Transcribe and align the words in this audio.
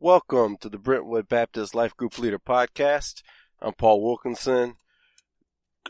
Welcome 0.00 0.58
to 0.58 0.68
the 0.68 0.78
Brentwood 0.78 1.28
Baptist 1.28 1.74
Life 1.74 1.96
Group 1.96 2.20
Leader 2.20 2.38
Podcast. 2.38 3.22
I'm 3.60 3.72
Paul 3.72 4.00
Wilkinson, 4.00 4.76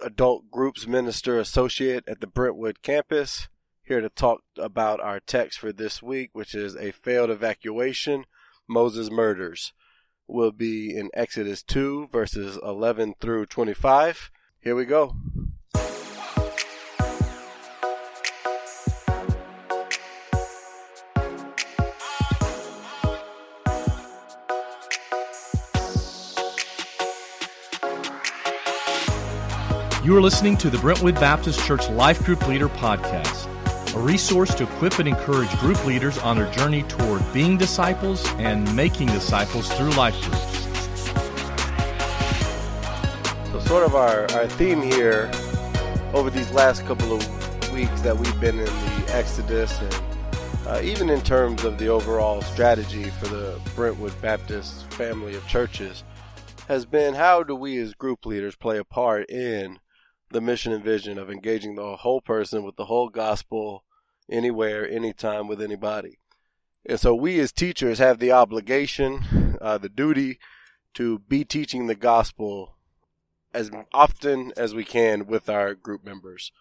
Adult 0.03 0.51
Groups 0.51 0.87
Minister 0.87 1.39
Associate 1.39 2.03
at 2.09 2.23
the 2.23 2.27
Brentwood 2.27 2.81
campus, 2.81 3.49
here 3.83 4.01
to 4.01 4.09
talk 4.09 4.41
about 4.57 4.99
our 5.01 5.21
text 5.21 5.59
for 5.59 5.75
this 5.75 6.03
week, 6.03 6.31
which 6.33 6.55
is 6.55 6.75
a 6.75 6.91
failed 6.91 7.29
evacuation, 7.29 8.25
Moses 8.67 9.11
murders. 9.11 9.75
Will 10.27 10.53
be 10.53 10.97
in 10.97 11.11
Exodus 11.13 11.63
2, 11.63 12.09
verses 12.11 12.59
11 12.63 13.17
through 13.21 13.45
25. 13.45 14.31
Here 14.59 14.75
we 14.75 14.87
go. 14.87 15.17
You 30.09 30.17
are 30.17 30.23
listening 30.23 30.57
to 30.57 30.71
the 30.71 30.79
Brentwood 30.79 31.17
Baptist 31.17 31.63
Church 31.67 31.87
Life 31.91 32.25
Group 32.25 32.49
Leader 32.49 32.71
Podcast, 32.71 33.47
a 33.95 33.99
resource 33.99 34.55
to 34.55 34.63
equip 34.63 34.99
and 34.99 35.07
encourage 35.07 35.51
group 35.59 35.85
leaders 35.85 36.17
on 36.17 36.39
their 36.39 36.51
journey 36.51 36.83
toward 36.85 37.23
being 37.35 37.59
disciples 37.59 38.27
and 38.37 38.75
making 38.75 39.09
disciples 39.09 39.71
through 39.75 39.91
life 39.91 40.19
groups. 40.23 40.61
So, 43.51 43.61
sort 43.61 43.85
of 43.85 43.95
our, 43.95 44.21
our 44.33 44.47
theme 44.47 44.81
here 44.81 45.31
over 46.15 46.31
these 46.31 46.51
last 46.53 46.87
couple 46.87 47.13
of 47.13 47.73
weeks 47.75 48.01
that 48.01 48.17
we've 48.17 48.41
been 48.41 48.59
in 48.59 48.65
the 48.65 49.05
Exodus, 49.11 49.79
and 49.79 50.03
uh, 50.67 50.81
even 50.83 51.11
in 51.11 51.21
terms 51.21 51.65
of 51.65 51.77
the 51.77 51.89
overall 51.89 52.41
strategy 52.41 53.11
for 53.11 53.27
the 53.27 53.61
Brentwood 53.77 54.19
Baptist 54.23 54.91
family 54.95 55.35
of 55.35 55.47
churches, 55.47 56.03
has 56.67 56.87
been 56.87 57.13
how 57.13 57.43
do 57.43 57.55
we 57.55 57.77
as 57.77 57.93
group 57.93 58.25
leaders 58.25 58.57
play 58.57 58.79
a 58.79 58.85
part 58.85 59.29
in 59.29 59.79
the 60.31 60.41
mission 60.41 60.73
and 60.73 60.85
vision 60.85 61.19
of 61.19 61.31
engaging 61.31 61.75
the 61.75 61.97
whole 61.97 62.21
person 62.21 62.63
with 62.63 62.77
the 62.77 62.87
whole 62.87 63.09
gospel 63.09 63.85
anywhere, 64.31 64.89
anytime, 64.89 65.49
with 65.49 65.61
anybody. 65.61 66.19
And 66.87 66.99
so 66.99 67.15
we 67.15 67.39
as 67.41 67.53
teachers 67.53 67.99
have 67.99 68.19
the 68.19 68.33
obligation, 68.33 69.59
uh, 69.61 69.79
the 69.79 69.89
duty 69.89 70.39
to 70.95 71.19
be 71.21 71.45
teaching 71.45 71.87
the 71.87 71.95
gospel 71.95 72.77
as 73.55 73.71
often 73.93 74.53
as 74.57 74.75
we 74.75 74.85
can 74.85 75.27
with 75.27 75.49
our 75.49 75.75
group 75.75 76.05
members. 76.05 76.53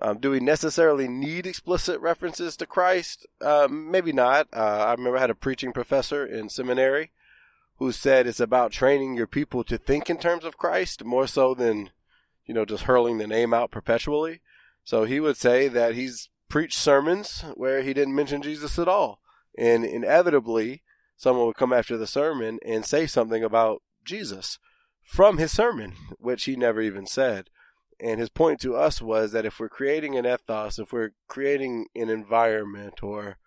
Um, 0.00 0.18
do 0.18 0.30
we 0.30 0.40
necessarily 0.40 1.06
need 1.06 1.46
explicit 1.46 2.00
references 2.00 2.56
to 2.56 2.66
Christ? 2.66 3.26
Uh, 3.40 3.68
maybe 3.70 4.12
not. 4.12 4.48
Uh, 4.52 4.58
I 4.58 4.92
remember 4.92 5.18
I 5.18 5.20
had 5.20 5.30
a 5.30 5.36
preaching 5.36 5.72
professor 5.72 6.26
in 6.26 6.48
seminary 6.48 7.12
who 7.78 7.92
said 7.92 8.26
it's 8.26 8.40
about 8.40 8.72
training 8.72 9.16
your 9.16 9.26
people 9.26 9.64
to 9.64 9.78
think 9.78 10.10
in 10.10 10.18
terms 10.18 10.44
of 10.44 10.58
Christ 10.58 11.04
more 11.04 11.26
so 11.26 11.54
than 11.54 11.90
you 12.46 12.54
know, 12.54 12.64
just 12.64 12.84
hurling 12.84 13.18
the 13.18 13.26
name 13.26 13.54
out 13.54 13.70
perpetually. 13.70 14.40
So 14.84 15.04
he 15.04 15.20
would 15.20 15.36
say 15.36 15.68
that 15.68 15.94
he's 15.94 16.28
preached 16.48 16.78
sermons 16.78 17.44
where 17.54 17.82
he 17.82 17.94
didn't 17.94 18.14
mention 18.14 18.42
Jesus 18.42 18.78
at 18.78 18.88
all. 18.88 19.20
And 19.56 19.84
inevitably, 19.84 20.82
someone 21.16 21.46
would 21.46 21.56
come 21.56 21.72
after 21.72 21.96
the 21.96 22.06
sermon 22.06 22.58
and 22.64 22.84
say 22.84 23.06
something 23.06 23.42
about 23.42 23.82
Jesus 24.04 24.58
from 25.02 25.38
his 25.38 25.52
sermon, 25.52 25.94
which 26.18 26.44
he 26.44 26.56
never 26.56 26.80
even 26.80 27.06
said. 27.06 27.50
And 28.00 28.18
his 28.18 28.28
point 28.28 28.60
to 28.60 28.76
us 28.76 29.00
was 29.00 29.32
that 29.32 29.46
if 29.46 29.58
we're 29.58 29.68
creating 29.68 30.16
an 30.16 30.26
ethos, 30.26 30.78
if 30.78 30.92
we're 30.92 31.12
creating 31.28 31.86
an 31.94 32.10
environment, 32.10 33.02
or 33.02 33.38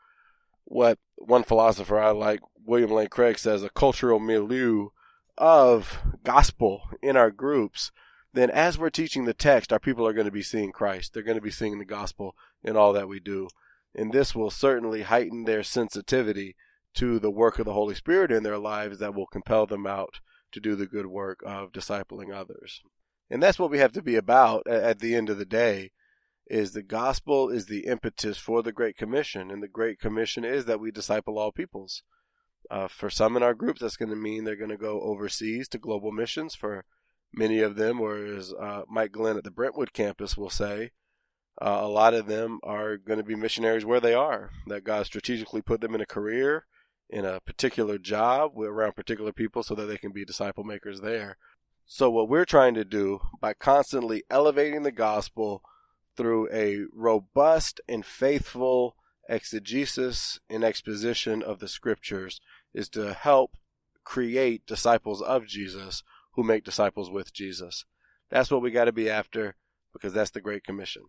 what 0.63 0.99
one 1.15 1.43
philosopher 1.43 1.99
I 1.99 2.11
like, 2.11 2.39
William 2.65 2.91
Lane 2.91 3.09
Craig, 3.09 3.37
says, 3.37 3.63
a 3.63 3.69
cultural 3.69 4.19
milieu 4.19 4.89
of 5.37 5.99
gospel 6.23 6.83
in 7.01 7.15
our 7.15 7.29
groups, 7.29 7.91
then 8.37 8.49
as 8.49 8.77
we're 8.77 8.89
teaching 8.89 9.25
the 9.25 9.33
text, 9.33 9.71
our 9.71 9.79
people 9.79 10.07
are 10.07 10.13
going 10.13 10.25
to 10.25 10.31
be 10.31 10.43
seeing 10.43 10.71
Christ. 10.71 11.13
They're 11.13 11.23
going 11.23 11.37
to 11.37 11.41
be 11.41 11.51
seeing 11.51 11.79
the 11.79 11.85
gospel 11.85 12.35
in 12.63 12.75
all 12.75 12.93
that 12.93 13.07
we 13.07 13.19
do. 13.19 13.47
And 13.95 14.11
this 14.11 14.35
will 14.35 14.51
certainly 14.51 15.03
heighten 15.03 15.45
their 15.45 15.63
sensitivity 15.63 16.55
to 16.95 17.19
the 17.19 17.31
work 17.31 17.59
of 17.59 17.65
the 17.65 17.73
Holy 17.73 17.95
Spirit 17.95 18.31
in 18.31 18.43
their 18.43 18.57
lives 18.57 18.99
that 18.99 19.13
will 19.13 19.27
compel 19.27 19.65
them 19.65 19.87
out 19.87 20.19
to 20.51 20.59
do 20.59 20.75
the 20.75 20.87
good 20.87 21.07
work 21.07 21.39
of 21.45 21.71
discipling 21.71 22.33
others. 22.33 22.81
And 23.29 23.41
that's 23.43 23.59
what 23.59 23.71
we 23.71 23.79
have 23.79 23.91
to 23.93 24.01
be 24.01 24.15
about 24.15 24.65
at 24.67 24.99
the 24.99 25.15
end 25.15 25.29
of 25.29 25.37
the 25.37 25.45
day 25.45 25.91
is 26.49 26.71
the 26.71 26.83
gospel 26.83 27.49
is 27.49 27.65
the 27.65 27.85
impetus 27.85 28.37
for 28.37 28.63
the 28.63 28.71
Great 28.71 28.95
Commission. 28.95 29.51
And 29.51 29.61
the 29.61 29.67
Great 29.67 29.99
Commission 29.99 30.45
is 30.45 30.65
that 30.65 30.79
we 30.79 30.91
disciple 30.91 31.37
all 31.37 31.51
peoples. 31.51 32.03
Uh, 32.69 32.87
for 32.87 33.09
some 33.09 33.35
in 33.37 33.43
our 33.43 33.53
group, 33.53 33.79
that's 33.79 33.97
going 33.97 34.09
to 34.09 34.15
mean 34.15 34.43
they're 34.43 34.55
going 34.55 34.69
to 34.69 34.77
go 34.77 35.01
overseas 35.01 35.67
to 35.69 35.77
global 35.77 36.11
missions. 36.11 36.55
For 36.55 36.85
Many 37.37 37.59
of 37.59 37.75
them, 37.75 38.01
or 38.01 38.17
as 38.17 38.51
uh, 38.51 38.81
Mike 38.89 39.11
Glenn 39.11 39.37
at 39.37 39.43
the 39.43 39.51
Brentwood 39.51 39.93
campus 39.93 40.35
will 40.35 40.49
say, 40.49 40.89
uh, 41.61 41.79
a 41.81 41.87
lot 41.87 42.15
of 42.15 42.25
them 42.25 42.59
are 42.63 42.97
going 42.97 43.19
to 43.19 43.23
be 43.23 43.35
missionaries 43.35 43.85
where 43.85 43.99
they 43.99 44.15
are. 44.15 44.49
That 44.65 44.83
God 44.83 45.05
strategically 45.05 45.61
put 45.61 45.79
them 45.79 45.93
in 45.93 46.01
a 46.01 46.07
career, 46.07 46.65
in 47.11 47.25
a 47.25 47.39
particular 47.39 47.99
job, 47.99 48.57
around 48.57 48.95
particular 48.95 49.31
people, 49.31 49.61
so 49.61 49.75
that 49.75 49.85
they 49.85 49.97
can 49.97 50.11
be 50.11 50.25
disciple 50.25 50.63
makers 50.63 51.01
there. 51.01 51.37
So, 51.85 52.09
what 52.09 52.27
we're 52.27 52.43
trying 52.43 52.73
to 52.73 52.83
do 52.83 53.19
by 53.39 53.53
constantly 53.53 54.23
elevating 54.31 54.81
the 54.81 54.91
gospel 54.91 55.61
through 56.15 56.49
a 56.51 56.85
robust 56.91 57.79
and 57.87 58.03
faithful 58.03 58.95
exegesis 59.29 60.39
and 60.49 60.63
exposition 60.63 61.43
of 61.43 61.59
the 61.59 61.67
scriptures 61.67 62.41
is 62.73 62.89
to 62.89 63.13
help 63.13 63.57
create 64.03 64.65
disciples 64.65 65.21
of 65.21 65.45
Jesus 65.45 66.01
who 66.37 66.43
make 66.43 66.63
disciples 66.63 67.09
with 67.09 67.33
Jesus. 67.33 67.83
That's 68.29 68.49
what 68.49 68.61
we 68.61 68.71
got 68.71 68.85
to 68.85 68.93
be 68.93 69.09
after 69.09 69.55
because 69.91 70.13
that's 70.13 70.31
the 70.31 70.39
Great 70.39 70.63
Commission. 70.63 71.03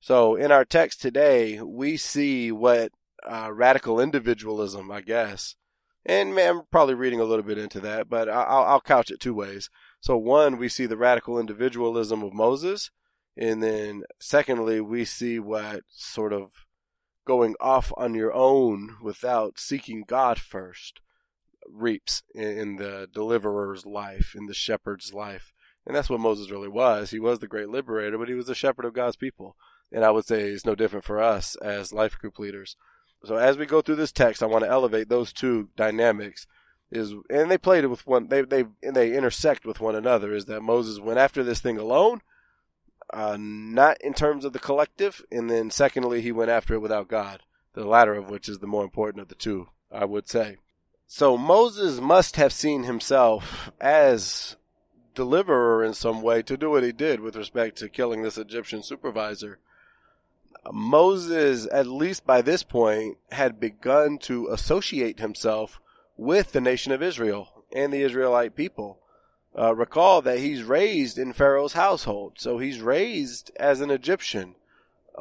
So 0.00 0.36
in 0.36 0.50
our 0.50 0.64
text 0.64 1.02
today, 1.02 1.60
we 1.60 1.96
see 1.96 2.50
what 2.50 2.92
uh, 3.28 3.50
radical 3.52 4.00
individualism, 4.00 4.90
I 4.90 5.02
guess, 5.02 5.56
and 6.04 6.34
man, 6.34 6.48
I'm 6.50 6.62
probably 6.70 6.94
reading 6.94 7.20
a 7.20 7.24
little 7.24 7.44
bit 7.44 7.58
into 7.58 7.80
that, 7.80 8.08
but 8.08 8.28
I'll, 8.28 8.64
I'll 8.64 8.80
couch 8.80 9.10
it 9.10 9.20
two 9.20 9.34
ways. 9.34 9.70
So 10.00 10.16
one, 10.16 10.58
we 10.58 10.68
see 10.68 10.86
the 10.86 10.96
radical 10.96 11.38
individualism 11.38 12.22
of 12.22 12.32
Moses, 12.32 12.90
and 13.36 13.62
then 13.62 14.02
secondly, 14.20 14.80
we 14.80 15.04
see 15.04 15.38
what 15.38 15.82
sort 15.88 16.32
of 16.32 16.50
going 17.24 17.54
off 17.60 17.92
on 17.96 18.14
your 18.14 18.32
own 18.32 18.96
without 19.00 19.60
seeking 19.60 20.04
God 20.06 20.40
first 20.40 21.00
reaps 21.68 22.22
in 22.34 22.76
the 22.76 23.08
deliverer's 23.12 23.86
life, 23.86 24.34
in 24.36 24.46
the 24.46 24.54
shepherd's 24.54 25.12
life. 25.12 25.52
And 25.86 25.96
that's 25.96 26.10
what 26.10 26.20
Moses 26.20 26.50
really 26.50 26.68
was. 26.68 27.10
He 27.10 27.18
was 27.18 27.40
the 27.40 27.48
great 27.48 27.68
liberator, 27.68 28.18
but 28.18 28.28
he 28.28 28.34
was 28.34 28.46
the 28.46 28.54
shepherd 28.54 28.84
of 28.84 28.94
God's 28.94 29.16
people. 29.16 29.56
And 29.90 30.04
I 30.04 30.10
would 30.10 30.24
say 30.24 30.42
it's 30.42 30.64
no 30.64 30.74
different 30.74 31.04
for 31.04 31.20
us 31.20 31.56
as 31.56 31.92
life 31.92 32.18
group 32.18 32.38
leaders. 32.38 32.76
So 33.24 33.36
as 33.36 33.56
we 33.56 33.66
go 33.66 33.82
through 33.82 33.96
this 33.96 34.12
text, 34.12 34.42
I 34.42 34.46
want 34.46 34.64
to 34.64 34.70
elevate 34.70 35.08
those 35.08 35.32
two 35.32 35.68
dynamics. 35.76 36.46
Is 36.90 37.14
and 37.30 37.50
they 37.50 37.58
played 37.58 37.84
it 37.84 37.88
with 37.88 38.06
one. 38.06 38.28
They 38.28 38.42
they 38.42 38.64
and 38.82 38.94
they 38.94 39.16
intersect 39.16 39.64
with 39.64 39.80
one 39.80 39.94
another. 39.94 40.34
Is 40.34 40.44
that 40.46 40.60
Moses 40.60 41.00
went 41.00 41.18
after 41.18 41.42
this 41.42 41.60
thing 41.60 41.78
alone, 41.78 42.20
uh, 43.12 43.38
not 43.40 43.96
in 44.02 44.12
terms 44.12 44.44
of 44.44 44.52
the 44.52 44.58
collective, 44.58 45.22
and 45.30 45.48
then 45.48 45.70
secondly 45.70 46.20
he 46.20 46.32
went 46.32 46.50
after 46.50 46.74
it 46.74 46.80
without 46.80 47.08
God. 47.08 47.40
The 47.72 47.86
latter 47.86 48.12
of 48.12 48.28
which 48.28 48.46
is 48.46 48.58
the 48.58 48.66
more 48.66 48.84
important 48.84 49.22
of 49.22 49.28
the 49.28 49.34
two, 49.34 49.68
I 49.90 50.04
would 50.04 50.28
say. 50.28 50.58
So 51.14 51.36
Moses 51.36 52.00
must 52.00 52.36
have 52.36 52.54
seen 52.54 52.84
himself 52.84 53.70
as 53.78 54.56
deliverer 55.14 55.84
in 55.84 55.92
some 55.92 56.22
way 56.22 56.40
to 56.40 56.56
do 56.56 56.70
what 56.70 56.84
he 56.84 56.90
did 56.90 57.20
with 57.20 57.36
respect 57.36 57.76
to 57.78 57.90
killing 57.90 58.22
this 58.22 58.38
Egyptian 58.38 58.82
supervisor. 58.82 59.58
Moses, 60.72 61.68
at 61.70 61.86
least 61.86 62.24
by 62.24 62.40
this 62.40 62.62
point, 62.62 63.18
had 63.30 63.60
begun 63.60 64.16
to 64.20 64.48
associate 64.48 65.20
himself 65.20 65.82
with 66.16 66.52
the 66.52 66.62
nation 66.62 66.92
of 66.92 67.02
Israel 67.02 67.62
and 67.76 67.92
the 67.92 68.00
Israelite 68.00 68.56
people. 68.56 68.98
Uh, 69.54 69.74
recall 69.74 70.22
that 70.22 70.38
he's 70.38 70.62
raised 70.62 71.18
in 71.18 71.34
Pharaoh's 71.34 71.74
household, 71.74 72.36
so 72.38 72.56
he's 72.56 72.80
raised 72.80 73.50
as 73.56 73.82
an 73.82 73.90
Egyptian, 73.90 74.54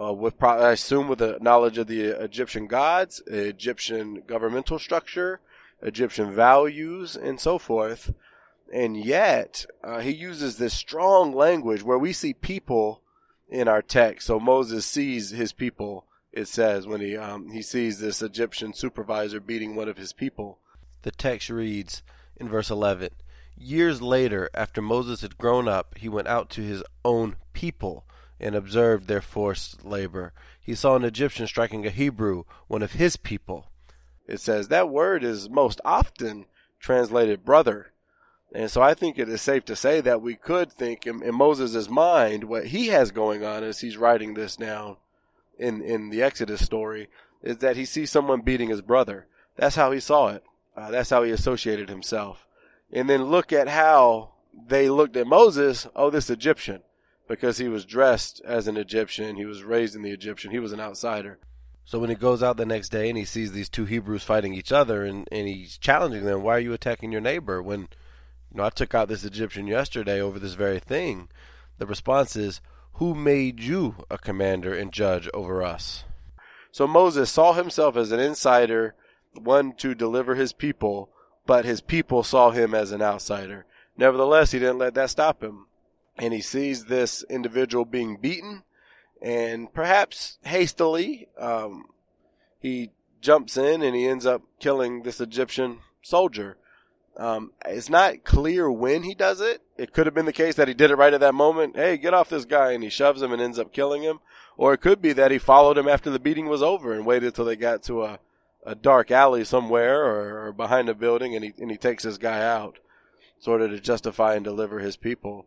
uh, 0.01 0.13
with 0.13 0.41
I 0.41 0.71
assume 0.71 1.09
with 1.09 1.21
a 1.21 1.38
knowledge 1.41 1.77
of 1.77 1.88
the 1.88 1.99
Egyptian 1.99 2.67
gods, 2.67 3.21
Egyptian 3.27 4.23
governmental 4.25 4.79
structure, 4.79 5.41
Egyptian 5.81 6.33
values 6.33 7.15
and 7.15 7.39
so 7.39 7.57
forth. 7.57 8.13
And 8.73 8.95
yet, 8.95 9.65
uh, 9.83 9.99
he 9.99 10.11
uses 10.11 10.57
this 10.57 10.73
strong 10.73 11.33
language 11.33 11.83
where 11.83 11.97
we 11.97 12.13
see 12.13 12.33
people 12.33 13.01
in 13.49 13.67
our 13.67 13.81
text. 13.81 14.27
So 14.27 14.39
Moses 14.39 14.85
sees 14.85 15.31
his 15.31 15.51
people, 15.51 16.05
it 16.31 16.47
says, 16.47 16.87
when 16.87 17.01
he, 17.01 17.17
um, 17.17 17.49
he 17.49 17.61
sees 17.61 17.99
this 17.99 18.21
Egyptian 18.21 18.73
supervisor 18.73 19.41
beating 19.41 19.75
one 19.75 19.89
of 19.89 19.97
his 19.97 20.13
people. 20.13 20.59
The 21.01 21.11
text 21.11 21.49
reads 21.49 22.03
in 22.37 22.47
verse 22.47 22.69
11 22.69 23.09
Years 23.57 24.01
later, 24.01 24.49
after 24.53 24.81
Moses 24.81 25.21
had 25.21 25.37
grown 25.37 25.67
up, 25.67 25.97
he 25.97 26.07
went 26.07 26.27
out 26.27 26.49
to 26.51 26.61
his 26.61 26.81
own 27.03 27.35
people 27.53 28.05
and 28.39 28.55
observed 28.55 29.07
their 29.07 29.21
forced 29.21 29.85
labor. 29.85 30.33
He 30.59 30.73
saw 30.73 30.95
an 30.95 31.03
Egyptian 31.03 31.45
striking 31.45 31.85
a 31.85 31.91
Hebrew, 31.91 32.43
one 32.67 32.81
of 32.81 32.93
his 32.93 33.17
people 33.17 33.70
it 34.31 34.39
says 34.39 34.69
that 34.69 34.89
word 34.89 35.25
is 35.25 35.49
most 35.49 35.81
often 35.83 36.45
translated 36.79 37.43
brother. 37.43 37.91
And 38.53 38.71
so 38.71 38.81
I 38.81 38.93
think 38.93 39.19
it 39.19 39.27
is 39.27 39.41
safe 39.41 39.65
to 39.65 39.75
say 39.75 39.99
that 39.99 40.21
we 40.21 40.35
could 40.35 40.71
think 40.71 41.05
in, 41.05 41.21
in 41.21 41.35
Moses' 41.35 41.89
mind 41.89 42.45
what 42.45 42.67
he 42.67 42.87
has 42.87 43.11
going 43.11 43.43
on 43.43 43.63
as 43.65 43.79
he's 43.81 43.97
writing 43.97 44.33
this 44.33 44.55
down 44.55 44.95
in, 45.59 45.81
in 45.81 46.11
the 46.11 46.23
Exodus 46.23 46.63
story 46.63 47.09
is 47.43 47.57
that 47.57 47.75
he 47.75 47.83
sees 47.83 48.09
someone 48.09 48.39
beating 48.39 48.69
his 48.69 48.81
brother. 48.81 49.27
That's 49.57 49.75
how 49.75 49.91
he 49.91 49.99
saw 49.99 50.29
it. 50.29 50.43
Uh, 50.77 50.91
that's 50.91 51.09
how 51.09 51.23
he 51.23 51.31
associated 51.31 51.89
himself. 51.89 52.47
And 52.89 53.09
then 53.09 53.25
look 53.25 53.51
at 53.51 53.67
how 53.67 54.31
they 54.67 54.89
looked 54.89 55.17
at 55.17 55.27
Moses. 55.27 55.87
Oh, 55.93 56.09
this 56.09 56.29
Egyptian, 56.29 56.83
because 57.27 57.57
he 57.57 57.67
was 57.67 57.83
dressed 57.83 58.41
as 58.45 58.69
an 58.69 58.77
Egyptian. 58.77 59.35
He 59.35 59.45
was 59.45 59.63
raised 59.63 59.93
in 59.93 60.03
the 60.03 60.11
Egyptian. 60.11 60.51
He 60.51 60.59
was 60.59 60.71
an 60.71 60.79
outsider. 60.79 61.37
So 61.85 61.99
when 61.99 62.09
he 62.09 62.15
goes 62.15 62.41
out 62.41 62.57
the 62.57 62.65
next 62.65 62.89
day 62.89 63.09
and 63.09 63.17
he 63.17 63.25
sees 63.25 63.51
these 63.51 63.69
two 63.69 63.85
Hebrews 63.85 64.23
fighting 64.23 64.53
each 64.53 64.71
other 64.71 65.03
and, 65.03 65.27
and 65.31 65.47
he's 65.47 65.77
challenging 65.77 66.23
them, 66.23 66.41
why 66.43 66.55
are 66.55 66.59
you 66.59 66.73
attacking 66.73 67.11
your 67.11 67.21
neighbor? 67.21 67.61
When 67.61 67.81
you 67.81 68.57
know 68.57 68.63
I 68.63 68.69
took 68.69 68.93
out 68.93 69.07
this 69.07 69.25
Egyptian 69.25 69.67
yesterday 69.67 70.21
over 70.21 70.39
this 70.39 70.53
very 70.53 70.79
thing. 70.79 71.29
The 71.77 71.85
response 71.85 72.35
is, 72.35 72.61
Who 72.93 73.15
made 73.15 73.59
you 73.59 74.05
a 74.09 74.17
commander 74.17 74.73
and 74.73 74.91
judge 74.91 75.29
over 75.33 75.63
us? 75.63 76.03
So 76.71 76.87
Moses 76.87 77.29
saw 77.31 77.53
himself 77.53 77.97
as 77.97 78.11
an 78.11 78.19
insider, 78.19 78.95
one 79.33 79.73
to 79.77 79.95
deliver 79.95 80.35
his 80.35 80.53
people, 80.53 81.09
but 81.45 81.65
his 81.65 81.81
people 81.81 82.23
saw 82.23 82.51
him 82.51 82.73
as 82.73 82.91
an 82.91 83.01
outsider. 83.01 83.65
Nevertheless, 83.97 84.51
he 84.51 84.59
didn't 84.59 84.77
let 84.77 84.93
that 84.93 85.09
stop 85.09 85.43
him. 85.43 85.67
And 86.17 86.33
he 86.33 86.41
sees 86.41 86.85
this 86.85 87.23
individual 87.29 87.83
being 87.85 88.17
beaten 88.17 88.63
and 89.21 89.71
perhaps 89.71 90.39
hastily, 90.44 91.27
um, 91.38 91.85
he 92.59 92.91
jumps 93.21 93.56
in 93.56 93.81
and 93.81 93.95
he 93.95 94.07
ends 94.07 94.25
up 94.25 94.41
killing 94.59 95.03
this 95.03 95.21
Egyptian 95.21 95.79
soldier. 96.01 96.57
Um, 97.18 97.51
it's 97.65 97.89
not 97.89 98.23
clear 98.23 98.71
when 98.71 99.03
he 99.03 99.13
does 99.13 99.41
it. 99.41 99.62
It 99.77 99.94
could 99.94 100.07
have 100.07 100.15
been 100.15 100.25
the 100.25 100.33
case 100.33 100.56
that 100.56 100.68
he 100.68 100.73
did 100.73 100.91
it 100.91 100.95
right 100.95 101.13
at 101.13 101.19
that 101.19 101.35
moment. 101.35 101.75
Hey, 101.75 101.97
get 101.97 102.13
off 102.13 102.29
this 102.29 102.45
guy, 102.45 102.71
and 102.71 102.83
he 102.83 102.89
shoves 102.89 103.21
him 103.21 103.31
and 103.31 103.41
ends 103.41 103.59
up 103.59 103.73
killing 103.73 104.01
him. 104.01 104.19
Or 104.57 104.73
it 104.73 104.81
could 104.81 105.01
be 105.01 105.13
that 105.13 105.31
he 105.31 105.38
followed 105.38 105.77
him 105.77 105.88
after 105.88 106.09
the 106.09 106.19
beating 106.19 106.47
was 106.47 106.63
over 106.63 106.94
and 106.94 107.06
waited 107.06 107.35
till 107.35 107.45
they 107.45 107.56
got 107.56 107.83
to 107.83 108.03
a, 108.03 108.19
a 108.65 108.75
dark 108.75 109.12
alley 109.12 109.44
somewhere 109.44 110.03
or, 110.03 110.47
or 110.47 110.51
behind 110.53 110.89
a 110.89 110.95
building, 110.95 111.35
and 111.35 111.44
he 111.44 111.53
and 111.59 111.69
he 111.69 111.77
takes 111.77 112.03
this 112.03 112.17
guy 112.17 112.41
out, 112.41 112.79
sort 113.39 113.62
of 113.62 113.71
to 113.71 113.79
justify 113.79 114.35
and 114.35 114.45
deliver 114.45 114.79
his 114.79 114.97
people 114.97 115.45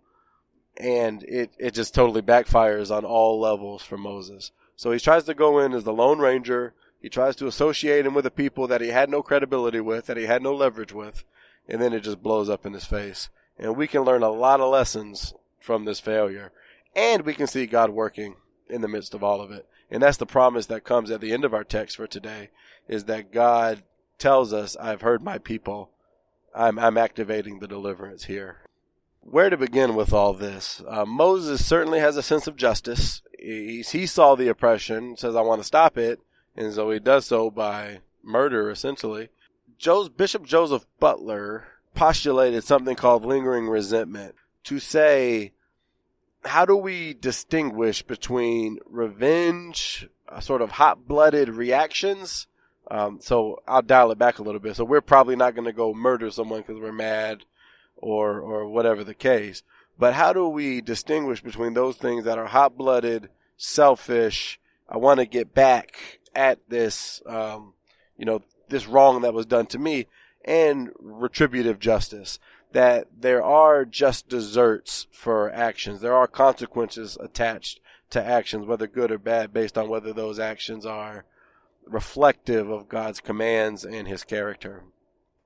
and 0.77 1.23
it, 1.25 1.53
it 1.59 1.75
just 1.75 1.95
totally 1.95 2.23
backfires 2.23 2.95
on 2.95 3.05
all 3.05 3.41
levels 3.41 3.83
for 3.83 3.97
Moses. 3.97 4.51
So 4.77 4.91
he 4.91 4.99
tries 4.99 5.25
to 5.25 5.35
go 5.35 5.59
in 5.59 5.73
as 5.73 5.85
the 5.85 5.93
Lone 5.93 6.19
Ranger. 6.19 6.75
He 7.01 7.09
tries 7.09 7.37
to 7.37 7.47
associate 7.47 8.07
him 8.07 8.15
with 8.15 8.25
the 8.25 8.31
people 8.31 8.67
that 8.67 8.81
he 8.81 8.89
had 8.89 9.09
no 9.09 9.23
credibility 9.23 9.81
with, 9.81 10.07
that 10.07 10.17
he 10.17 10.25
had 10.25 10.43
no 10.43 10.55
leverage 10.55 10.93
with, 10.93 11.25
and 11.69 11.81
then 11.81 11.93
it 11.93 12.01
just 12.01 12.23
blows 12.23 12.49
up 12.49 12.67
in 12.67 12.73
his 12.73 12.85
face. 12.85 13.29
And 13.59 13.77
we 13.77 13.87
can 13.87 14.03
learn 14.03 14.23
a 14.23 14.31
lot 14.31 14.61
of 14.61 14.71
lessons 14.71 15.35
from 15.61 15.85
this 15.85 16.01
failure. 16.01 16.51
And 16.97 17.23
we 17.23 17.35
can 17.35 17.47
see 17.47 17.67
God 17.67 17.91
working 17.91 18.37
in 18.69 18.81
the 18.81 18.89
midst 18.89 19.15
of 19.15 19.23
all 19.23 19.41
of 19.41 19.51
it. 19.51 19.67
And 19.91 20.03
that's 20.03 20.17
the 20.17 20.27
promise 20.27 20.67
that 20.67 20.85
comes 20.85 21.11
at 21.11 21.21
the 21.21 21.33
end 21.33 21.45
of 21.45 21.55
our 21.55 21.63
text 21.63 21.97
for 21.97 22.07
today 22.07 22.51
is 22.89 23.05
that 23.05 23.33
God 23.33 23.83
tells 24.19 24.53
us, 24.53 24.77
I've 24.77 25.03
heard 25.03 25.23
my 25.23 25.39
people. 25.39 25.91
I'm, 26.55 26.79
I'm 26.79 26.99
activating 26.99 27.59
the 27.59 27.69
deliverance 27.69 28.25
here 28.25 28.64
where 29.25 29.51
to 29.51 29.57
begin 29.57 29.95
with 29.95 30.13
all 30.13 30.35
this? 30.35 30.83
Uh, 30.87 31.05
Moses 31.05 31.65
certainly 31.65 31.99
has 31.99 32.17
a 32.17 32.23
sense 32.23 32.47
of 32.47 32.57
justice. 32.57 33.23
He, 33.39 33.83
he 33.83 34.07
saw 34.07 34.35
the 34.35 34.49
oppression, 34.49 35.17
says, 35.17 35.35
I 35.35 35.41
want 35.41 35.61
to 35.61 35.67
stop 35.67 35.97
it, 35.97 36.21
and 36.57 36.73
so 36.73 36.91
he 36.91 36.99
does 36.99 37.27
so 37.27 37.51
by 37.51 38.01
murder, 38.23 38.71
essentially. 38.71 39.31
Joe's, 39.79 40.09
Bishop 40.09 40.45
Joseph 40.45 40.87
Butler 41.01 41.65
postulated 41.95 42.65
something 42.65 42.97
called 42.97 43.25
lingering 43.25 43.69
resentment 43.69 44.35
to 44.65 44.79
say, 44.79 45.53
how 46.45 46.65
do 46.65 46.77
we 46.77 47.15
distinguish 47.15 48.03
between 48.03 48.79
revenge, 48.87 50.09
sort 50.41 50.63
of 50.63 50.73
hot 50.73 51.07
blooded 51.09 51.49
reactions? 51.49 52.47
Um, 52.91 53.19
so 53.23 53.63
I'll 53.67 53.83
dial 53.83 54.11
it 54.11 54.19
back 54.19 54.39
a 54.39 54.43
little 54.43 54.61
bit. 54.61 54.77
So 54.77 54.85
we're 54.85 55.01
probably 55.01 55.37
not 55.37 55.55
going 55.55 55.65
to 55.65 55.73
go 55.73 55.95
murder 55.95 56.31
someone 56.31 56.61
because 56.61 56.79
we're 56.79 56.93
mad 56.93 57.45
or 58.05 58.39
or 58.39 58.69
whatever 58.69 59.03
the 59.03 59.15
case. 59.15 59.63
But 59.99 60.15
how 60.15 60.33
do 60.33 60.49
we 60.49 60.81
distinguish 60.81 61.43
between 61.43 61.75
those 61.75 61.97
things 61.97 62.25
that 62.25 62.39
are 62.39 62.47
hot 62.47 62.77
blooded, 62.77 63.31
selfish? 63.57 64.61
I 64.89 64.99
want 64.99 65.21
to 65.21 65.27
get 65.27 65.55
back 65.55 66.21
at 66.35 66.59
this, 66.69 67.23
um, 67.27 67.73
you 68.19 68.27
know, 68.27 68.43
this 68.69 68.87
wrong 68.87 69.23
that 69.23 69.35
was 69.35 69.47
done 69.47 69.67
to 69.67 69.79
me, 69.79 70.07
and 70.45 70.91
retributive 70.99 71.79
justice. 71.79 72.39
That 72.73 73.07
there 73.17 73.43
are 73.43 73.85
just 73.85 74.29
deserts 74.29 75.07
for 75.13 75.51
actions. 75.53 76.01
There 76.01 76.15
are 76.15 76.27
consequences 76.27 77.17
attached 77.21 77.81
to 78.11 78.25
actions, 78.25 78.67
whether 78.67 78.89
good 78.89 79.13
or 79.13 79.19
bad, 79.19 79.53
based 79.53 79.79
on 79.79 79.89
whether 79.89 80.13
those 80.13 80.41
actions 80.41 80.85
are 80.85 81.25
reflective 81.87 82.69
of 82.69 82.89
God's 82.89 83.21
commands 83.21 83.85
and 83.85 84.09
his 84.09 84.25
character. 84.25 84.83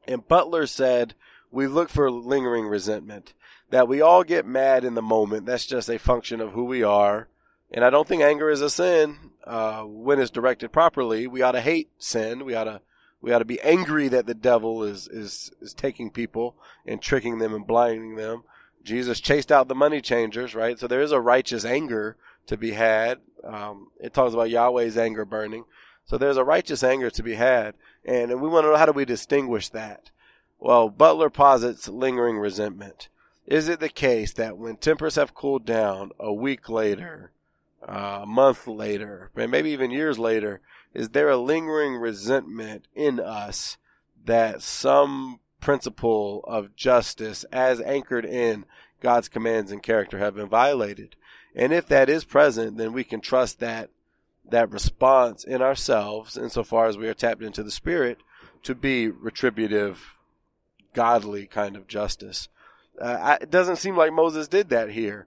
And 0.07 0.27
Butler 0.27 0.67
said, 0.67 1.15
we 1.51 1.67
look 1.67 1.89
for 1.89 2.11
lingering 2.11 2.67
resentment. 2.67 3.35
That 3.71 3.89
we 3.89 4.01
all 4.01 4.25
get 4.25 4.47
mad 4.47 4.85
in 4.85 4.95
the 4.95 5.03
moment. 5.03 5.45
That's 5.45 5.67
just 5.67 5.91
a 5.91 5.99
function 5.99 6.41
of 6.41 6.53
who 6.53 6.65
we 6.65 6.83
are. 6.83 7.29
And 7.71 7.85
I 7.85 7.91
don't 7.91 8.09
think 8.09 8.23
anger 8.23 8.49
is 8.49 8.63
a 8.63 8.71
sin 8.71 9.33
uh, 9.45 9.83
when 9.83 10.19
it's 10.19 10.31
directed 10.31 10.73
properly. 10.73 11.27
We 11.27 11.43
ought 11.43 11.53
to 11.53 11.61
hate 11.61 11.91
sin. 11.99 12.45
We 12.45 12.55
ought 12.55 12.65
to 12.65 12.81
we 13.21 13.33
ought 13.33 13.41
to 13.41 13.45
be 13.45 13.61
angry 13.61 14.09
that 14.09 14.27
the 14.27 14.35
devil 14.35 14.85
is 14.85 15.09
is 15.09 15.51
is 15.61 15.75
taking 15.75 16.11
people 16.11 16.57
and 16.87 17.03
tricking 17.03 17.39
them 17.39 17.55
and 17.55 17.67
blinding 17.67 18.17
them. 18.17 18.45
Jesus 18.85 19.21
chased 19.21 19.53
out 19.53 19.69
the 19.69 19.75
money 19.75 20.01
changers, 20.01 20.55
right? 20.55 20.79
So 20.79 20.87
there 20.87 21.03
is 21.03 21.13
a 21.13 21.21
righteous 21.21 21.65
anger 21.65 22.17
to 22.47 22.57
be 22.57 22.73
had. 22.73 23.19
Um, 23.45 23.89
it 24.01 24.15
talks 24.15 24.35
about 24.35 24.51
Yahweh's 24.51 24.97
anger 24.97 25.25
burning. 25.25 25.65
So 26.05 26.17
there's 26.17 26.39
a 26.39 26.45
righteous 26.45 26.83
anger 26.83 27.11
to 27.11 27.23
be 27.23 27.35
had, 27.35 27.75
and 28.03 28.41
we 28.41 28.49
want 28.49 28.65
to 28.65 28.71
know 28.71 28.77
how 28.79 28.87
do 28.87 28.93
we 28.93 29.05
distinguish 29.05 29.69
that. 29.71 30.11
Well, 30.61 30.89
Butler 30.89 31.31
posits 31.31 31.89
lingering 31.89 32.39
resentment. 32.39 33.09
Is 33.47 33.69
it 33.69 33.81
the 33.81 33.89
case 33.89 34.33
that 34.35 34.59
when 34.59 34.77
tempers 34.77 35.15
have 35.15 35.35
cooled 35.35 35.65
down 35.65 36.11
a 36.19 36.33
week 36.33 36.69
later, 36.69 37.31
uh, 37.87 38.21
a 38.23 38.27
month 38.27 38.67
later, 38.67 39.31
and 39.37 39.51
maybe 39.51 39.71
even 39.71 39.91
years 39.91 40.19
later, 40.19 40.61
is 40.93 41.11
there 41.11 41.31
a 41.31 41.37
lingering 41.37 41.95
resentment 41.95 42.89
in 42.95 43.21
us 43.21 43.79
that 44.25 44.61
some 44.61 45.39
principle 45.61 46.45
of 46.47 46.75
justice, 46.75 47.45
as 47.53 47.81
anchored 47.81 48.25
in 48.25 48.65
God's 49.01 49.29
commands 49.29 49.71
and 49.71 49.83
character, 49.83 50.19
have 50.19 50.35
been 50.35 50.49
violated? 50.49 51.15
And 51.55 51.73
if 51.73 51.87
that 51.87 52.09
is 52.09 52.25
present, 52.25 52.77
then 52.77 52.93
we 52.93 53.05
can 53.05 53.21
trust 53.21 53.61
that 53.61 53.91
that 54.51 54.71
response 54.71 55.45
in 55.45 55.63
ourselves, 55.63 56.37
insofar 56.37 56.87
as 56.87 56.97
we 56.97 57.07
are 57.07 57.15
tapped 57.15 57.43
into 57.43 57.63
the 57.63 57.71
Spirit, 57.71 58.19
to 58.63 58.75
be 58.75 59.09
retributive 59.09 60.15
godly 60.95 61.47
kind 61.47 61.77
of 61.77 61.87
justice. 61.87 62.49
Uh, 63.01 63.39
it 63.41 63.51
doesn't 63.51 63.77
seem 63.77 63.97
like 63.97 64.13
Moses 64.13 64.49
did 64.49 64.71
that 64.71 64.91
here. 64.91 65.27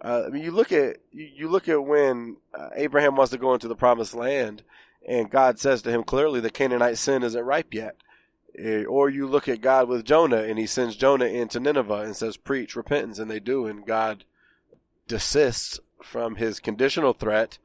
Uh, 0.00 0.24
I 0.26 0.30
mean, 0.30 0.42
you 0.42 0.50
look 0.50 0.72
at 0.72 0.98
you, 1.12 1.48
look 1.48 1.68
at 1.68 1.84
when 1.84 2.36
uh, 2.52 2.70
Abraham 2.74 3.16
wants 3.16 3.30
to 3.32 3.38
go 3.38 3.54
into 3.54 3.68
the 3.68 3.76
promised 3.76 4.14
land, 4.14 4.62
and 5.06 5.30
God 5.30 5.58
says 5.58 5.82
to 5.82 5.90
him 5.90 6.04
clearly, 6.04 6.40
"The 6.40 6.50
Canaanite 6.50 6.98
sin 6.98 7.22
isn't 7.22 7.44
ripe 7.44 7.72
yet." 7.72 7.96
Uh, 8.58 8.84
or 8.84 9.08
you 9.08 9.26
look 9.26 9.48
at 9.48 9.60
God 9.60 9.88
with 9.88 10.04
Jonah, 10.04 10.42
and 10.42 10.58
He 10.58 10.66
sends 10.66 10.96
Jonah 10.96 11.24
into 11.24 11.58
Nineveh 11.58 12.02
and 12.02 12.14
says, 12.14 12.36
"Preach 12.36 12.76
repentance," 12.76 13.18
and 13.18 13.30
they 13.30 13.40
do, 13.40 13.66
and 13.66 13.86
God 13.86 14.24
desists 15.08 15.80
from 16.02 16.36
His 16.36 16.60
conditional 16.60 17.14
threat 17.14 17.58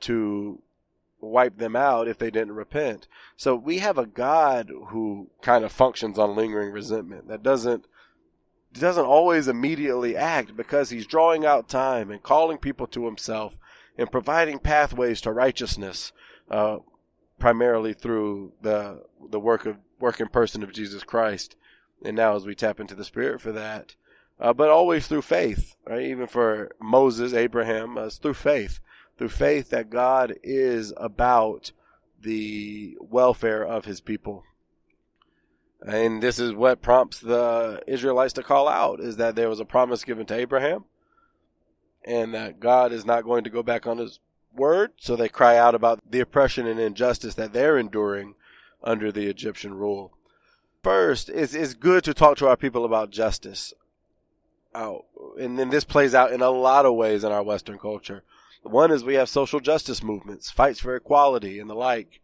to 0.00 0.62
wipe 1.22 1.58
them 1.58 1.76
out 1.76 2.08
if 2.08 2.18
they 2.18 2.30
didn't 2.30 2.54
repent. 2.54 3.06
So 3.36 3.54
we 3.54 3.78
have 3.78 3.96
a 3.96 4.06
God 4.06 4.70
who 4.88 5.30
kind 5.40 5.64
of 5.64 5.72
functions 5.72 6.18
on 6.18 6.36
lingering 6.36 6.72
resentment 6.72 7.28
that 7.28 7.42
doesn't 7.42 7.86
doesn't 8.72 9.04
always 9.04 9.48
immediately 9.48 10.16
act 10.16 10.56
because 10.56 10.88
he's 10.88 11.06
drawing 11.06 11.44
out 11.44 11.68
time 11.68 12.10
and 12.10 12.22
calling 12.22 12.56
people 12.56 12.86
to 12.86 13.04
himself 13.04 13.54
and 13.98 14.10
providing 14.10 14.58
pathways 14.58 15.20
to 15.20 15.30
righteousness, 15.30 16.10
uh, 16.50 16.78
primarily 17.38 17.92
through 17.92 18.52
the 18.62 19.04
the 19.30 19.40
work 19.40 19.66
of 19.66 19.76
work 20.00 20.20
in 20.20 20.28
person 20.28 20.62
of 20.62 20.72
Jesus 20.72 21.04
Christ. 21.04 21.56
And 22.04 22.16
now 22.16 22.34
as 22.34 22.46
we 22.46 22.54
tap 22.54 22.80
into 22.80 22.94
the 22.94 23.04
Spirit 23.04 23.40
for 23.40 23.52
that, 23.52 23.94
uh, 24.40 24.52
but 24.52 24.70
always 24.70 25.06
through 25.06 25.22
faith, 25.22 25.76
right? 25.86 26.02
Even 26.02 26.26
for 26.26 26.72
Moses, 26.80 27.32
Abraham, 27.32 27.96
uh, 27.96 28.06
it's 28.06 28.16
through 28.16 28.34
faith 28.34 28.80
through 29.22 29.28
faith 29.28 29.70
that 29.70 29.88
God 29.88 30.34
is 30.42 30.92
about 30.96 31.70
the 32.20 32.96
welfare 33.00 33.64
of 33.64 33.84
his 33.84 34.00
people. 34.00 34.42
And 35.80 36.20
this 36.20 36.40
is 36.40 36.52
what 36.52 36.82
prompts 36.82 37.20
the 37.20 37.80
Israelites 37.86 38.32
to 38.32 38.42
call 38.42 38.66
out 38.66 38.98
is 38.98 39.18
that 39.18 39.36
there 39.36 39.48
was 39.48 39.60
a 39.60 39.64
promise 39.64 40.02
given 40.02 40.26
to 40.26 40.34
Abraham 40.34 40.86
and 42.04 42.34
that 42.34 42.58
God 42.58 42.90
is 42.90 43.06
not 43.06 43.22
going 43.22 43.44
to 43.44 43.50
go 43.50 43.62
back 43.62 43.86
on 43.86 43.98
his 43.98 44.18
word. 44.56 44.90
So 44.96 45.14
they 45.14 45.28
cry 45.28 45.56
out 45.56 45.76
about 45.76 46.00
the 46.10 46.18
oppression 46.18 46.66
and 46.66 46.80
injustice 46.80 47.36
that 47.36 47.52
they're 47.52 47.78
enduring 47.78 48.34
under 48.82 49.12
the 49.12 49.28
Egyptian 49.28 49.74
rule. 49.74 50.14
First, 50.82 51.28
it's, 51.28 51.54
it's 51.54 51.74
good 51.74 52.02
to 52.02 52.12
talk 52.12 52.38
to 52.38 52.48
our 52.48 52.56
people 52.56 52.84
about 52.84 53.10
justice. 53.10 53.72
Uh, 54.74 54.94
and 55.38 55.56
then 55.56 55.70
this 55.70 55.84
plays 55.84 56.12
out 56.12 56.32
in 56.32 56.42
a 56.42 56.50
lot 56.50 56.86
of 56.86 56.96
ways 56.96 57.22
in 57.22 57.30
our 57.30 57.44
Western 57.44 57.78
culture. 57.78 58.24
One 58.62 58.90
is 58.90 59.04
we 59.04 59.14
have 59.14 59.28
social 59.28 59.60
justice 59.60 60.02
movements, 60.02 60.50
fights 60.50 60.80
for 60.80 60.94
equality, 60.94 61.58
and 61.58 61.68
the 61.68 61.74
like. 61.74 62.20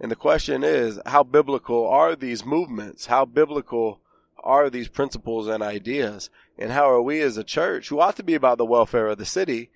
And 0.00 0.10
the 0.10 0.16
question 0.16 0.64
is, 0.64 0.98
how 1.06 1.22
biblical 1.22 1.86
are 1.86 2.16
these 2.16 2.44
movements? 2.44 3.06
How 3.06 3.24
biblical 3.24 4.00
are 4.42 4.70
these 4.70 4.88
principles 4.88 5.46
and 5.46 5.62
ideas? 5.62 6.30
And 6.58 6.72
how 6.72 6.90
are 6.90 7.02
we 7.02 7.20
as 7.20 7.36
a 7.36 7.44
church, 7.44 7.88
who 7.88 8.00
ought 8.00 8.16
to 8.16 8.22
be 8.22 8.34
about 8.34 8.58
the 8.58 8.64
welfare 8.64 9.08
of 9.08 9.18
the 9.18 9.24
city, 9.24 9.70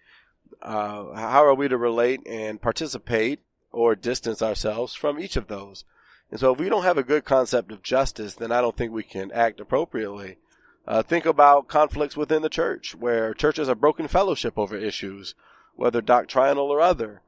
uh, 0.62 1.14
how 1.14 1.44
are 1.44 1.54
we 1.54 1.68
to 1.68 1.76
relate 1.76 2.26
and 2.26 2.60
participate 2.60 3.40
or 3.70 3.94
distance 3.94 4.42
ourselves 4.42 4.94
from 4.94 5.20
each 5.20 5.36
of 5.36 5.48
those? 5.48 5.84
And 6.30 6.40
so 6.40 6.52
if 6.52 6.58
we 6.58 6.68
don't 6.68 6.82
have 6.82 6.98
a 6.98 7.04
good 7.04 7.24
concept 7.24 7.70
of 7.70 7.82
justice, 7.82 8.34
then 8.34 8.50
I 8.50 8.60
don't 8.60 8.76
think 8.76 8.92
we 8.92 9.04
can 9.04 9.30
act 9.32 9.60
appropriately. 9.60 10.38
Uh, 10.86 11.02
think 11.02 11.26
about 11.26 11.68
conflicts 11.68 12.16
within 12.16 12.42
the 12.42 12.48
church, 12.48 12.94
where 12.94 13.34
churches 13.34 13.68
have 13.68 13.80
broken 13.80 14.08
fellowship 14.08 14.54
over 14.56 14.76
issues, 14.76 15.34
whether 15.76 16.00
doctrinal 16.00 16.70
or 16.70 16.80
other. 16.80 17.22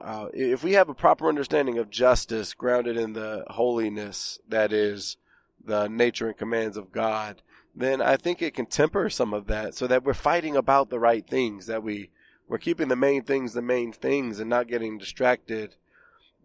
Uh, 0.00 0.28
if 0.34 0.62
we 0.62 0.72
have 0.72 0.88
a 0.88 0.94
proper 0.94 1.28
understanding 1.28 1.78
of 1.78 1.88
justice 1.88 2.52
grounded 2.52 2.96
in 2.96 3.14
the 3.14 3.44
holiness 3.48 4.38
that 4.46 4.72
is 4.72 5.16
the 5.64 5.88
nature 5.88 6.28
and 6.28 6.36
commands 6.36 6.76
of 6.76 6.92
God, 6.92 7.40
then 7.74 8.00
I 8.02 8.16
think 8.16 8.42
it 8.42 8.54
can 8.54 8.66
temper 8.66 9.08
some 9.08 9.32
of 9.32 9.46
that 9.46 9.74
so 9.74 9.86
that 9.86 10.04
we're 10.04 10.14
fighting 10.14 10.56
about 10.56 10.90
the 10.90 10.98
right 10.98 11.26
things, 11.26 11.66
that 11.66 11.82
we, 11.82 12.10
we're 12.48 12.58
keeping 12.58 12.88
the 12.88 12.96
main 12.96 13.22
things 13.22 13.54
the 13.54 13.62
main 13.62 13.92
things 13.92 14.38
and 14.38 14.50
not 14.50 14.68
getting 14.68 14.98
distracted 14.98 15.76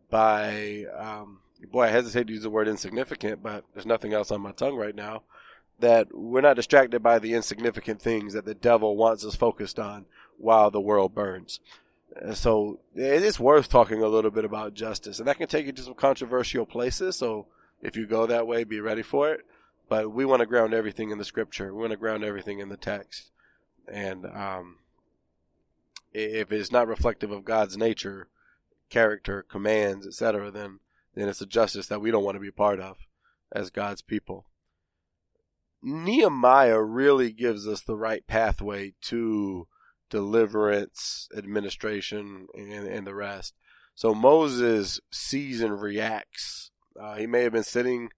by, 0.10 0.86
um, 0.98 1.40
boy, 1.72 1.84
I 1.84 1.88
hesitate 1.90 2.28
to 2.28 2.34
use 2.34 2.44
the 2.44 2.50
word 2.50 2.68
insignificant, 2.68 3.44
but 3.44 3.64
there's 3.74 3.86
nothing 3.86 4.14
else 4.14 4.32
on 4.32 4.42
my 4.42 4.52
tongue 4.52 4.76
right 4.76 4.96
now. 4.96 5.24
That 5.80 6.10
we're 6.14 6.42
not 6.42 6.58
distracted 6.58 7.02
by 7.02 7.18
the 7.18 7.34
insignificant 7.34 8.02
things 8.02 8.34
that 8.34 8.46
the 8.46 8.54
devil 8.54 8.96
wants 8.96 9.26
us 9.26 9.36
focused 9.36 9.80
on 9.80 10.06
while 10.42 10.72
the 10.72 10.82
world 10.82 11.14
burns. 11.14 11.60
So 12.34 12.80
it 12.94 13.24
is 13.24 13.40
worth 13.40 13.70
talking 13.70 14.04
a 14.04 14.08
little 14.08 14.32
bit 14.32 14.44
about 14.44 14.74
justice, 14.74 15.20
and 15.20 15.28
that 15.28 15.38
can 15.38 15.48
take 15.48 15.66
you 15.66 15.72
to 15.72 15.82
some 15.82 15.94
controversial 15.94 16.66
places. 16.66 17.16
So 17.16 17.48
if 17.82 17.96
you 17.96 18.06
go 18.06 18.26
that 18.28 18.48
way, 18.48 18.64
be 18.64 18.82
ready 18.82 19.02
for 19.02 19.32
it. 19.32 19.42
But 19.88 20.12
we 20.12 20.26
want 20.26 20.42
to 20.42 20.46
ground 20.46 20.74
everything 20.74 21.10
in 21.12 21.18
the 21.18 21.26
scripture. 21.26 21.74
We 21.74 21.80
want 21.82 21.92
to 21.92 21.98
ground 21.98 22.24
everything 22.24 22.60
in 22.60 22.70
the 22.70 22.78
text, 22.78 23.32
and 23.92 24.26
um, 24.26 24.78
if 26.14 26.52
it's 26.52 26.72
not 26.72 26.88
reflective 26.88 27.32
of 27.32 27.44
God's 27.44 27.78
nature, 27.78 28.28
character, 28.90 29.44
commands, 29.44 30.08
etc., 30.08 30.50
then 30.50 30.80
then 31.14 31.28
it's 31.28 31.42
a 31.42 31.46
justice 31.46 31.88
that 31.88 32.00
we 32.00 32.10
don't 32.10 32.24
want 32.24 32.36
to 32.36 32.42
be 32.42 32.52
part 32.52 32.80
of 32.80 32.98
as 33.52 33.70
God's 33.70 34.02
people. 34.02 34.46
Nehemiah 35.84 36.82
really 36.82 37.32
gives 37.32 37.68
us 37.68 37.82
the 37.82 37.98
right 37.98 38.26
pathway 38.28 38.94
to 39.02 39.68
deliverance, 40.12 41.28
administration, 41.36 42.46
and, 42.54 42.88
and 42.88 43.08
the 43.08 43.16
rest. 43.16 43.56
So 43.96 44.14
Moses 44.14 45.00
sees 45.12 45.62
and 45.62 45.82
reacts. 45.82 46.70
Uh, 47.00 47.16
he 47.16 47.26
may 47.26 47.42
have 47.42 47.54
been 47.54 47.64
sitting 47.64 48.10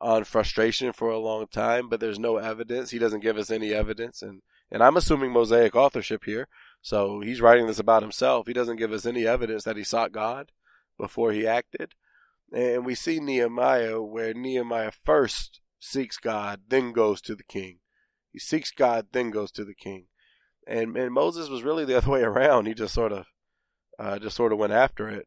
on 0.00 0.24
frustration 0.24 0.92
for 0.92 1.10
a 1.10 1.18
long 1.18 1.46
time, 1.46 1.88
but 1.88 2.00
there's 2.00 2.18
no 2.18 2.36
evidence. 2.36 2.90
He 2.90 2.98
doesn't 2.98 3.20
give 3.20 3.38
us 3.38 3.50
any 3.50 3.72
evidence, 3.72 4.20
and 4.20 4.42
and 4.70 4.82
I'm 4.82 4.98
assuming 4.98 5.32
Mosaic 5.32 5.74
authorship 5.74 6.24
here. 6.24 6.46
So 6.82 7.20
he's 7.20 7.40
writing 7.40 7.66
this 7.66 7.78
about 7.78 8.02
himself. 8.02 8.46
He 8.46 8.52
doesn't 8.52 8.76
give 8.76 8.92
us 8.92 9.06
any 9.06 9.26
evidence 9.26 9.64
that 9.64 9.78
he 9.78 9.84
sought 9.84 10.12
God 10.12 10.52
before 10.98 11.32
he 11.32 11.46
acted. 11.46 11.94
And 12.52 12.84
we 12.84 12.94
see 12.94 13.18
Nehemiah 13.18 14.02
where 14.02 14.34
Nehemiah 14.34 14.92
first 14.92 15.60
seeks 15.80 16.18
God, 16.18 16.60
then 16.68 16.92
goes 16.92 17.22
to 17.22 17.34
the 17.34 17.44
king. 17.44 17.78
He 18.30 18.38
seeks 18.38 18.70
God, 18.70 19.06
then 19.12 19.30
goes 19.30 19.50
to 19.52 19.64
the 19.64 19.74
king. 19.74 20.06
And 20.68 20.96
and 20.96 21.12
Moses 21.12 21.48
was 21.48 21.62
really 21.62 21.84
the 21.84 21.96
other 21.98 22.10
way 22.10 22.22
around. 22.22 22.66
He 22.66 22.74
just 22.74 22.94
sort 22.94 23.12
of 23.12 23.26
uh, 23.98 24.18
just 24.18 24.36
sort 24.36 24.52
of 24.52 24.58
went 24.58 24.72
after 24.72 25.08
it. 25.08 25.26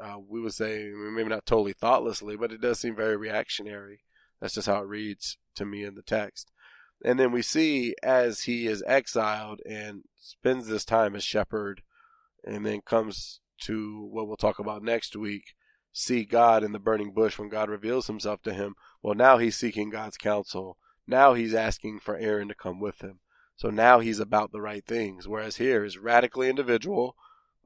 Uh, 0.00 0.18
we 0.28 0.40
would 0.40 0.52
say 0.52 0.90
maybe 0.92 1.28
not 1.28 1.46
totally 1.46 1.72
thoughtlessly, 1.72 2.36
but 2.36 2.52
it 2.52 2.60
does 2.60 2.80
seem 2.80 2.96
very 2.96 3.16
reactionary. 3.16 4.00
That's 4.40 4.54
just 4.54 4.66
how 4.66 4.82
it 4.82 4.88
reads 4.88 5.38
to 5.54 5.64
me 5.64 5.84
in 5.84 5.94
the 5.94 6.02
text. 6.02 6.50
And 7.04 7.18
then 7.18 7.30
we 7.30 7.42
see 7.42 7.94
as 8.02 8.42
he 8.42 8.66
is 8.66 8.82
exiled 8.86 9.60
and 9.68 10.02
spends 10.16 10.66
this 10.66 10.84
time 10.84 11.14
as 11.14 11.22
shepherd, 11.22 11.82
and 12.44 12.66
then 12.66 12.80
comes 12.80 13.40
to 13.62 14.08
what 14.10 14.26
we'll 14.26 14.36
talk 14.36 14.58
about 14.58 14.82
next 14.82 15.14
week 15.14 15.54
see 15.94 16.24
God 16.24 16.64
in 16.64 16.72
the 16.72 16.78
burning 16.78 17.12
bush 17.12 17.38
when 17.38 17.48
God 17.48 17.70
reveals 17.70 18.08
himself 18.08 18.42
to 18.42 18.52
him. 18.52 18.74
Well, 19.02 19.14
now 19.14 19.38
he's 19.38 19.56
seeking 19.56 19.90
God's 19.90 20.18
counsel. 20.18 20.76
Now 21.06 21.34
he's 21.34 21.54
asking 21.54 22.00
for 22.00 22.16
Aaron 22.16 22.48
to 22.48 22.54
come 22.54 22.80
with 22.80 23.00
him. 23.00 23.20
So 23.56 23.70
now 23.70 24.00
he's 24.00 24.20
about 24.20 24.52
the 24.52 24.60
right 24.60 24.84
things. 24.84 25.28
Whereas 25.28 25.56
here 25.56 25.84
is 25.84 25.98
radically 25.98 26.48
individual. 26.48 27.16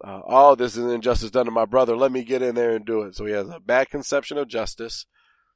Uh, 0.03 0.21
oh, 0.27 0.55
this 0.55 0.77
is 0.77 0.93
injustice 0.93 1.31
done 1.31 1.47
to 1.47 1.51
my 1.51 1.65
brother. 1.65 1.97
Let 1.97 2.13
me 2.13 2.23
get 2.23 2.43
in 2.43 2.55
there 2.55 2.75
and 2.75 2.85
do 2.85 3.03
it. 3.03 3.17
So 3.17 3.25
he 3.25 3.33
has 3.33 3.49
a 3.49 3.61
bad 3.61 3.91
conception 3.91 4.39
of 4.39 4.49
justice. 4.49 5.07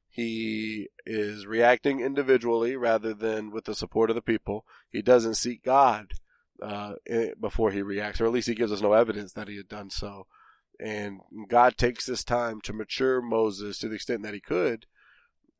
He 0.08 0.88
is 1.06 1.46
reacting 1.46 2.00
individually 2.00 2.76
rather 2.76 3.14
than 3.14 3.50
with 3.50 3.64
the 3.64 3.74
support 3.74 4.10
of 4.10 4.16
the 4.16 4.22
people. 4.22 4.64
He 4.90 5.00
doesn't 5.00 5.36
seek 5.36 5.64
God 5.64 6.12
uh, 6.60 6.94
before 7.40 7.70
he 7.70 7.82
reacts, 7.82 8.20
or 8.20 8.26
at 8.26 8.32
least 8.32 8.48
he 8.48 8.54
gives 8.54 8.72
us 8.72 8.82
no 8.82 8.92
evidence 8.92 9.32
that 9.32 9.48
he 9.48 9.56
had 9.56 9.68
done 9.68 9.90
so. 9.90 10.26
And 10.78 11.20
God 11.48 11.76
takes 11.76 12.04
this 12.04 12.24
time 12.24 12.60
to 12.62 12.72
mature 12.72 13.22
Moses 13.22 13.78
to 13.78 13.88
the 13.88 13.94
extent 13.94 14.22
that 14.22 14.34
he 14.34 14.40
could 14.40 14.86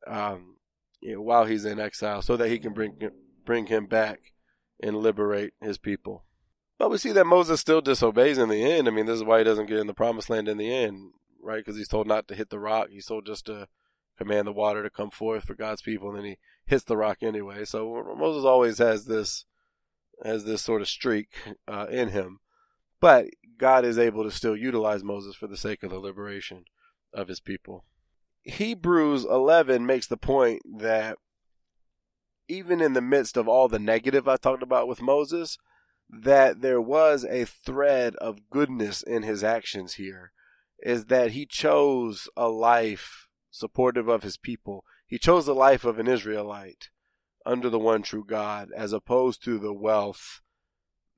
um, 0.05 0.57
you 1.01 1.15
know, 1.15 1.21
while 1.21 1.45
he's 1.45 1.65
in 1.65 1.79
exile 1.79 2.21
so 2.21 2.37
that 2.37 2.49
he 2.49 2.59
can 2.59 2.73
bring, 2.73 2.97
bring 3.45 3.67
him 3.67 3.85
back 3.85 4.32
and 4.81 4.97
liberate 4.97 5.53
his 5.61 5.77
people. 5.77 6.23
But 6.77 6.89
we 6.89 6.97
see 6.97 7.11
that 7.11 7.25
Moses 7.25 7.59
still 7.59 7.81
disobeys 7.81 8.37
in 8.37 8.49
the 8.49 8.63
end. 8.63 8.87
I 8.87 8.91
mean, 8.91 9.05
this 9.05 9.17
is 9.17 9.23
why 9.23 9.37
he 9.39 9.43
doesn't 9.43 9.67
get 9.67 9.79
in 9.79 9.87
the 9.87 9.93
promised 9.93 10.29
land 10.29 10.47
in 10.47 10.57
the 10.57 10.73
end, 10.73 11.11
right? 11.41 11.63
Because 11.63 11.77
he's 11.77 11.87
told 11.87 12.07
not 12.07 12.27
to 12.27 12.35
hit 12.35 12.49
the 12.49 12.59
rock. 12.59 12.89
He's 12.89 13.05
told 13.05 13.25
just 13.25 13.45
to 13.45 13.67
command 14.17 14.47
the 14.47 14.53
water 14.53 14.83
to 14.83 14.89
come 14.89 15.09
forth 15.09 15.45
for 15.45 15.55
God's 15.55 15.81
people, 15.81 16.09
and 16.09 16.17
then 16.17 16.25
he 16.25 16.37
hits 16.65 16.83
the 16.83 16.97
rock 16.97 17.19
anyway. 17.21 17.65
So 17.65 18.15
Moses 18.17 18.45
always 18.45 18.77
has 18.79 19.05
this 19.05 19.45
has 20.23 20.45
this 20.45 20.61
sort 20.61 20.81
of 20.81 20.87
streak 20.87 21.29
uh, 21.67 21.87
in 21.89 22.09
him. 22.09 22.39
But 22.99 23.27
God 23.57 23.85
is 23.85 23.97
able 23.97 24.23
to 24.23 24.31
still 24.31 24.55
utilize 24.55 25.03
Moses 25.03 25.35
for 25.35 25.47
the 25.47 25.57
sake 25.57 25.83
of 25.83 25.89
the 25.89 25.99
liberation 25.99 26.65
of 27.13 27.27
his 27.27 27.39
people. 27.39 27.83
Hebrews 28.43 29.25
11 29.25 29.85
makes 29.85 30.07
the 30.07 30.17
point 30.17 30.61
that 30.79 31.17
even 32.47 32.81
in 32.81 32.93
the 32.93 33.01
midst 33.01 33.37
of 33.37 33.47
all 33.47 33.67
the 33.67 33.79
negative 33.79 34.27
I 34.27 34.37
talked 34.37 34.63
about 34.63 34.87
with 34.87 35.01
Moses, 35.01 35.57
that 36.09 36.61
there 36.61 36.81
was 36.81 37.25
a 37.25 37.45
thread 37.45 38.15
of 38.17 38.49
goodness 38.49 39.01
in 39.01 39.23
his 39.23 39.43
actions 39.43 39.95
here, 39.95 40.31
is 40.79 41.05
that 41.05 41.31
he 41.31 41.45
chose 41.45 42.27
a 42.35 42.47
life 42.49 43.27
supportive 43.49 44.07
of 44.07 44.23
his 44.23 44.37
people. 44.37 44.83
He 45.05 45.17
chose 45.17 45.45
the 45.45 45.55
life 45.55 45.85
of 45.85 45.99
an 45.99 46.07
Israelite 46.07 46.89
under 47.45 47.69
the 47.69 47.79
one 47.79 48.01
true 48.01 48.25
God, 48.25 48.69
as 48.75 48.93
opposed 48.93 49.43
to 49.43 49.59
the 49.59 49.73
wealth 49.73 50.41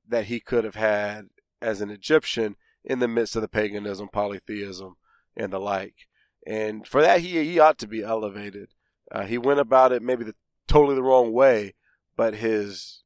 that 0.08 0.26
he 0.26 0.40
could 0.40 0.64
have 0.64 0.74
had 0.76 1.26
as 1.60 1.80
an 1.80 1.90
Egyptian 1.90 2.56
in 2.84 3.00
the 3.00 3.08
midst 3.08 3.36
of 3.36 3.42
the 3.42 3.48
paganism, 3.48 4.08
polytheism, 4.08 4.96
and 5.36 5.52
the 5.52 5.58
like. 5.58 6.08
And 6.46 6.86
for 6.86 7.00
that, 7.00 7.20
he, 7.20 7.44
he 7.44 7.58
ought 7.58 7.78
to 7.78 7.88
be 7.88 8.02
elevated. 8.02 8.68
Uh, 9.10 9.24
he 9.24 9.38
went 9.38 9.60
about 9.60 9.92
it 9.92 10.02
maybe 10.02 10.24
the, 10.24 10.34
totally 10.66 10.94
the 10.94 11.02
wrong 11.02 11.32
way, 11.32 11.74
but 12.16 12.34
his 12.34 13.02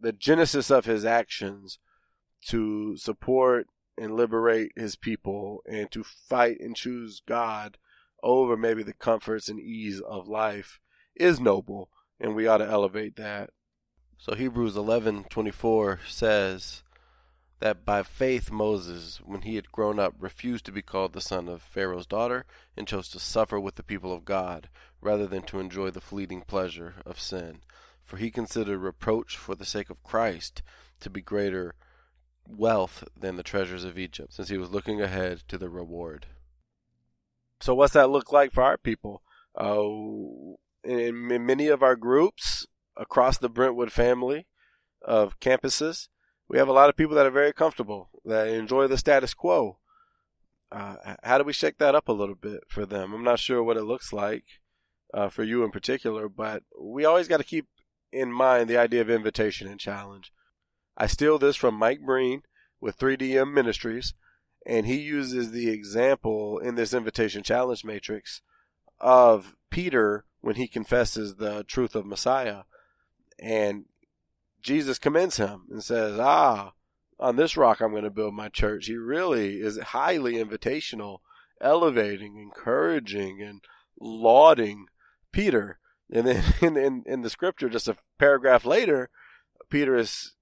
the 0.00 0.12
genesis 0.12 0.70
of 0.70 0.84
his 0.84 1.04
actions 1.04 1.78
to 2.46 2.96
support 2.96 3.66
and 3.96 4.14
liberate 4.14 4.72
his 4.76 4.96
people 4.96 5.62
and 5.66 5.90
to 5.90 6.04
fight 6.04 6.60
and 6.60 6.76
choose 6.76 7.22
God 7.26 7.78
over 8.22 8.56
maybe 8.56 8.82
the 8.82 8.92
comforts 8.92 9.48
and 9.48 9.60
ease 9.60 10.00
of 10.00 10.28
life 10.28 10.80
is 11.14 11.40
noble, 11.40 11.90
and 12.20 12.34
we 12.34 12.46
ought 12.46 12.58
to 12.58 12.68
elevate 12.68 13.16
that. 13.16 13.50
So 14.18 14.34
Hebrews 14.34 14.74
11:24 14.74 15.98
says, 16.08 16.83
that 17.60 17.84
by 17.84 18.02
faith 18.02 18.50
Moses, 18.50 19.20
when 19.24 19.42
he 19.42 19.56
had 19.56 19.72
grown 19.72 19.98
up, 19.98 20.14
refused 20.18 20.66
to 20.66 20.72
be 20.72 20.82
called 20.82 21.12
the 21.12 21.20
son 21.20 21.48
of 21.48 21.62
Pharaoh's 21.62 22.06
daughter, 22.06 22.44
and 22.76 22.86
chose 22.86 23.08
to 23.10 23.18
suffer 23.18 23.58
with 23.58 23.76
the 23.76 23.82
people 23.82 24.12
of 24.12 24.24
God, 24.24 24.68
rather 25.00 25.26
than 25.26 25.42
to 25.44 25.60
enjoy 25.60 25.90
the 25.90 26.00
fleeting 26.00 26.42
pleasure 26.42 26.94
of 27.06 27.20
sin. 27.20 27.60
For 28.02 28.16
he 28.16 28.30
considered 28.30 28.78
reproach 28.78 29.36
for 29.36 29.54
the 29.54 29.64
sake 29.64 29.88
of 29.90 30.02
Christ 30.02 30.62
to 31.00 31.10
be 31.10 31.22
greater 31.22 31.74
wealth 32.46 33.04
than 33.18 33.36
the 33.36 33.42
treasures 33.42 33.84
of 33.84 33.98
Egypt, 33.98 34.32
since 34.34 34.48
he 34.48 34.58
was 34.58 34.70
looking 34.70 35.00
ahead 35.00 35.42
to 35.48 35.56
the 35.56 35.70
reward. 35.70 36.26
So, 37.60 37.74
what's 37.74 37.94
that 37.94 38.10
look 38.10 38.32
like 38.32 38.52
for 38.52 38.62
our 38.62 38.76
people? 38.76 39.22
Uh, 39.58 39.80
in, 40.82 41.30
in 41.30 41.46
many 41.46 41.68
of 41.68 41.82
our 41.82 41.96
groups 41.96 42.66
across 42.96 43.38
the 43.38 43.48
Brentwood 43.48 43.92
family 43.92 44.46
of 45.00 45.40
campuses, 45.40 46.08
we 46.48 46.58
have 46.58 46.68
a 46.68 46.72
lot 46.72 46.88
of 46.88 46.96
people 46.96 47.14
that 47.16 47.26
are 47.26 47.30
very 47.30 47.52
comfortable, 47.52 48.10
that 48.24 48.48
enjoy 48.48 48.86
the 48.86 48.98
status 48.98 49.34
quo. 49.34 49.78
uh, 50.72 50.96
how 51.22 51.38
do 51.38 51.44
we 51.44 51.52
shake 51.52 51.78
that 51.78 51.94
up 51.94 52.08
a 52.08 52.12
little 52.12 52.34
bit 52.34 52.64
for 52.68 52.84
them? 52.84 53.12
I'm 53.12 53.24
not 53.24 53.38
sure 53.38 53.62
what 53.62 53.76
it 53.76 53.84
looks 53.84 54.12
like 54.12 54.44
uh, 55.12 55.28
for 55.28 55.44
you 55.44 55.62
in 55.64 55.70
particular, 55.70 56.28
but 56.28 56.62
we 56.80 57.04
always 57.04 57.28
got 57.28 57.38
to 57.38 57.44
keep 57.44 57.68
in 58.12 58.32
mind 58.32 58.68
the 58.68 58.76
idea 58.76 59.00
of 59.00 59.10
invitation 59.10 59.68
and 59.68 59.80
challenge. 59.80 60.32
I 60.96 61.06
steal 61.06 61.38
this 61.38 61.56
from 61.56 61.74
Mike 61.74 62.00
Breen 62.00 62.42
with 62.80 62.98
3DM 62.98 63.52
Ministries, 63.52 64.14
and 64.66 64.86
he 64.86 64.96
uses 64.96 65.50
the 65.50 65.70
example 65.70 66.58
in 66.58 66.74
this 66.74 66.94
invitation 66.94 67.42
challenge 67.42 67.84
matrix 67.84 68.42
of 69.00 69.54
Peter 69.70 70.24
when 70.40 70.56
he 70.56 70.68
confesses 70.68 71.36
the 71.36 71.64
truth 71.64 71.94
of 71.94 72.06
Messiah. 72.06 72.62
And 73.38 73.86
Jesus 74.64 74.98
commends 74.98 75.36
him 75.36 75.66
and 75.70 75.84
says, 75.84 76.18
Ah, 76.18 76.72
on 77.20 77.36
this 77.36 77.56
rock 77.56 77.80
I'm 77.80 77.90
going 77.90 78.02
to 78.04 78.10
build 78.10 78.34
my 78.34 78.48
church. 78.48 78.86
He 78.86 78.96
really 78.96 79.60
is 79.60 79.78
highly 79.78 80.34
invitational, 80.34 81.18
elevating, 81.60 82.38
encouraging, 82.38 83.42
and 83.42 83.60
lauding 84.00 84.86
Peter. 85.30 85.78
And 86.10 86.26
then 86.26 86.44
in, 86.62 86.76
in, 86.76 87.04
in 87.06 87.20
the 87.20 87.30
scripture, 87.30 87.68
just 87.68 87.88
a 87.88 87.98
paragraph 88.18 88.64
later, 88.64 89.10
Peter 89.68 89.96
is, 89.96 90.32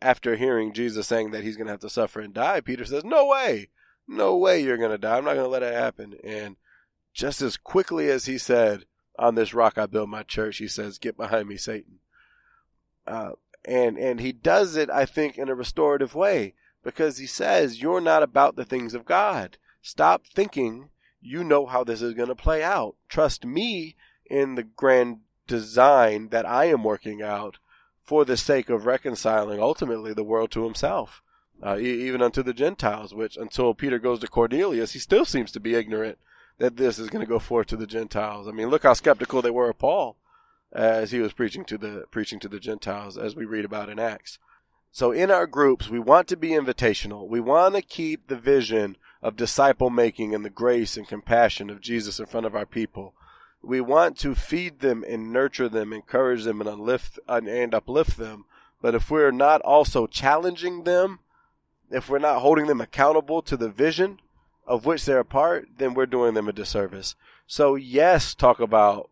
after 0.00 0.36
hearing 0.36 0.72
Jesus 0.72 1.08
saying 1.08 1.32
that 1.32 1.42
he's 1.42 1.56
going 1.56 1.66
to 1.66 1.72
have 1.72 1.80
to 1.80 1.90
suffer 1.90 2.20
and 2.20 2.32
die, 2.32 2.60
Peter 2.60 2.84
says, 2.84 3.04
No 3.04 3.26
way, 3.26 3.70
no 4.06 4.36
way 4.36 4.62
you're 4.62 4.78
going 4.78 4.90
to 4.92 4.98
die. 4.98 5.18
I'm 5.18 5.24
not 5.24 5.34
going 5.34 5.46
to 5.46 5.50
let 5.50 5.64
it 5.64 5.74
happen. 5.74 6.14
And 6.22 6.56
just 7.12 7.42
as 7.42 7.56
quickly 7.56 8.08
as 8.08 8.26
he 8.26 8.38
said, 8.38 8.84
On 9.18 9.34
this 9.34 9.52
rock 9.52 9.78
I 9.78 9.86
build 9.86 10.10
my 10.10 10.22
church, 10.22 10.58
he 10.58 10.68
says, 10.68 10.98
Get 10.98 11.16
behind 11.16 11.48
me, 11.48 11.56
Satan. 11.56 11.98
Uh, 13.06 13.32
and 13.64 13.98
and 13.98 14.20
he 14.20 14.32
does 14.32 14.76
it, 14.76 14.90
I 14.90 15.06
think, 15.06 15.38
in 15.38 15.48
a 15.48 15.54
restorative 15.54 16.14
way 16.14 16.54
because 16.82 17.18
he 17.18 17.26
says, 17.26 17.82
You're 17.82 18.00
not 18.00 18.22
about 18.22 18.56
the 18.56 18.64
things 18.64 18.94
of 18.94 19.04
God. 19.04 19.56
Stop 19.82 20.26
thinking 20.26 20.90
you 21.20 21.42
know 21.42 21.66
how 21.66 21.82
this 21.84 22.02
is 22.02 22.14
going 22.14 22.28
to 22.28 22.34
play 22.34 22.62
out. 22.62 22.96
Trust 23.08 23.44
me 23.44 23.96
in 24.26 24.54
the 24.54 24.62
grand 24.62 25.20
design 25.46 26.28
that 26.28 26.46
I 26.46 26.66
am 26.66 26.84
working 26.84 27.22
out 27.22 27.58
for 28.02 28.24
the 28.24 28.36
sake 28.36 28.68
of 28.68 28.86
reconciling 28.86 29.60
ultimately 29.60 30.12
the 30.12 30.22
world 30.22 30.50
to 30.52 30.64
himself, 30.64 31.22
uh, 31.62 31.78
even 31.78 32.20
unto 32.20 32.42
the 32.42 32.52
Gentiles, 32.52 33.14
which 33.14 33.36
until 33.38 33.74
Peter 33.74 33.98
goes 33.98 34.20
to 34.20 34.28
Cornelius, 34.28 34.92
he 34.92 34.98
still 34.98 35.24
seems 35.24 35.50
to 35.52 35.60
be 35.60 35.74
ignorant 35.74 36.18
that 36.58 36.76
this 36.76 36.98
is 36.98 37.08
going 37.08 37.24
to 37.24 37.28
go 37.28 37.38
forth 37.38 37.66
to 37.68 37.76
the 37.76 37.86
Gentiles. 37.86 38.46
I 38.46 38.52
mean, 38.52 38.68
look 38.68 38.82
how 38.82 38.92
skeptical 38.92 39.40
they 39.40 39.50
were 39.50 39.70
of 39.70 39.78
Paul 39.78 40.16
as 40.74 41.12
he 41.12 41.20
was 41.20 41.32
preaching 41.32 41.64
to 41.66 41.78
the 41.78 42.04
preaching 42.10 42.40
to 42.40 42.48
the 42.48 42.58
Gentiles, 42.58 43.16
as 43.16 43.36
we 43.36 43.44
read 43.44 43.64
about 43.64 43.88
in 43.88 43.98
Acts. 43.98 44.38
So 44.90 45.10
in 45.10 45.30
our 45.30 45.46
groups, 45.46 45.88
we 45.88 45.98
want 45.98 46.28
to 46.28 46.36
be 46.36 46.50
invitational. 46.50 47.28
We 47.28 47.40
want 47.40 47.74
to 47.74 47.82
keep 47.82 48.28
the 48.28 48.36
vision 48.36 48.96
of 49.22 49.36
disciple 49.36 49.90
making 49.90 50.34
and 50.34 50.44
the 50.44 50.50
grace 50.50 50.96
and 50.96 51.08
compassion 51.08 51.70
of 51.70 51.80
Jesus 51.80 52.20
in 52.20 52.26
front 52.26 52.46
of 52.46 52.54
our 52.54 52.66
people. 52.66 53.14
We 53.62 53.80
want 53.80 54.18
to 54.18 54.34
feed 54.34 54.80
them 54.80 55.04
and 55.08 55.32
nurture 55.32 55.68
them, 55.68 55.92
encourage 55.92 56.44
them, 56.44 56.60
and 56.60 56.68
uplift 56.68 57.18
and 57.26 57.74
uplift 57.74 58.18
them. 58.18 58.44
But 58.82 58.94
if 58.94 59.10
we're 59.10 59.30
not 59.30 59.62
also 59.62 60.06
challenging 60.06 60.84
them, 60.84 61.20
if 61.90 62.08
we're 62.08 62.18
not 62.18 62.40
holding 62.40 62.66
them 62.66 62.80
accountable 62.80 63.40
to 63.42 63.56
the 63.56 63.70
vision 63.70 64.20
of 64.66 64.84
which 64.84 65.04
they're 65.04 65.20
a 65.20 65.24
part, 65.24 65.68
then 65.78 65.94
we're 65.94 66.06
doing 66.06 66.34
them 66.34 66.48
a 66.48 66.52
disservice. 66.52 67.14
So 67.46 67.74
yes, 67.74 68.34
talk 68.34 68.60
about 68.60 69.10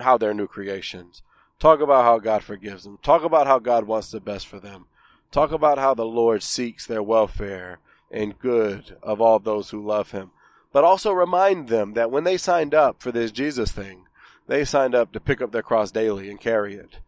how 0.00 0.18
they're 0.18 0.34
new 0.34 0.46
creations. 0.46 1.22
Talk 1.58 1.80
about 1.80 2.04
how 2.04 2.18
God 2.18 2.44
forgives 2.44 2.84
them. 2.84 2.98
Talk 3.02 3.24
about 3.24 3.46
how 3.46 3.58
God 3.58 3.84
wants 3.84 4.10
the 4.10 4.20
best 4.20 4.46
for 4.46 4.60
them. 4.60 4.86
Talk 5.30 5.52
about 5.52 5.78
how 5.78 5.94
the 5.94 6.06
Lord 6.06 6.42
seeks 6.42 6.86
their 6.86 7.02
welfare 7.02 7.80
and 8.10 8.38
good 8.38 8.96
of 9.02 9.20
all 9.20 9.38
those 9.38 9.70
who 9.70 9.84
love 9.84 10.12
him. 10.12 10.30
But 10.72 10.84
also 10.84 11.12
remind 11.12 11.68
them 11.68 11.94
that 11.94 12.10
when 12.10 12.24
they 12.24 12.36
signed 12.36 12.74
up 12.74 13.02
for 13.02 13.10
this 13.10 13.32
Jesus 13.32 13.72
thing, 13.72 14.04
they 14.46 14.64
signed 14.64 14.94
up 14.94 15.12
to 15.12 15.20
pick 15.20 15.40
up 15.40 15.52
their 15.52 15.62
cross 15.62 15.90
daily 15.90 16.30
and 16.30 16.40
carry 16.40 16.74
it. 16.74 16.98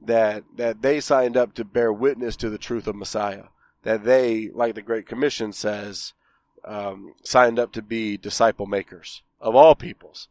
That 0.00 0.44
that 0.56 0.82
they 0.82 1.00
signed 1.00 1.36
up 1.36 1.54
to 1.54 1.64
bear 1.64 1.92
witness 1.92 2.36
to 2.36 2.50
the 2.50 2.58
truth 2.58 2.86
of 2.86 2.96
Messiah. 2.96 3.44
That 3.82 4.04
they, 4.04 4.50
like 4.52 4.74
the 4.74 4.82
Great 4.82 5.06
Commission 5.06 5.52
says, 5.52 6.14
um, 6.64 7.14
signed 7.22 7.58
up 7.58 7.72
to 7.72 7.82
be 7.82 8.16
disciple 8.16 8.66
makers 8.66 9.22
of 9.40 9.54
all 9.54 9.74
peoples. 9.74 10.28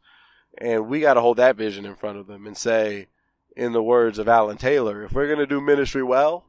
And 0.58 0.88
we 0.88 1.02
got 1.02 1.16
to 1.16 1.22
hold 1.22 1.38
that 1.38 1.56
vision 1.56 1.86
in 1.86 1.96
front 1.96 2.18
of 2.18 2.28
them 2.28 2.48
and 2.48 2.58
say, 2.58 3.08
in 3.56 3.74
the 3.74 3.84
words 3.84 4.20
of 4.20 4.28
Alan 4.28 4.58
Taylor, 4.58 5.04
if 5.04 5.14
we're 5.14 5.28
going 5.28 5.40
to 5.40 5.48
do 5.48 5.60
ministry 5.60 6.04
well, 6.04 6.46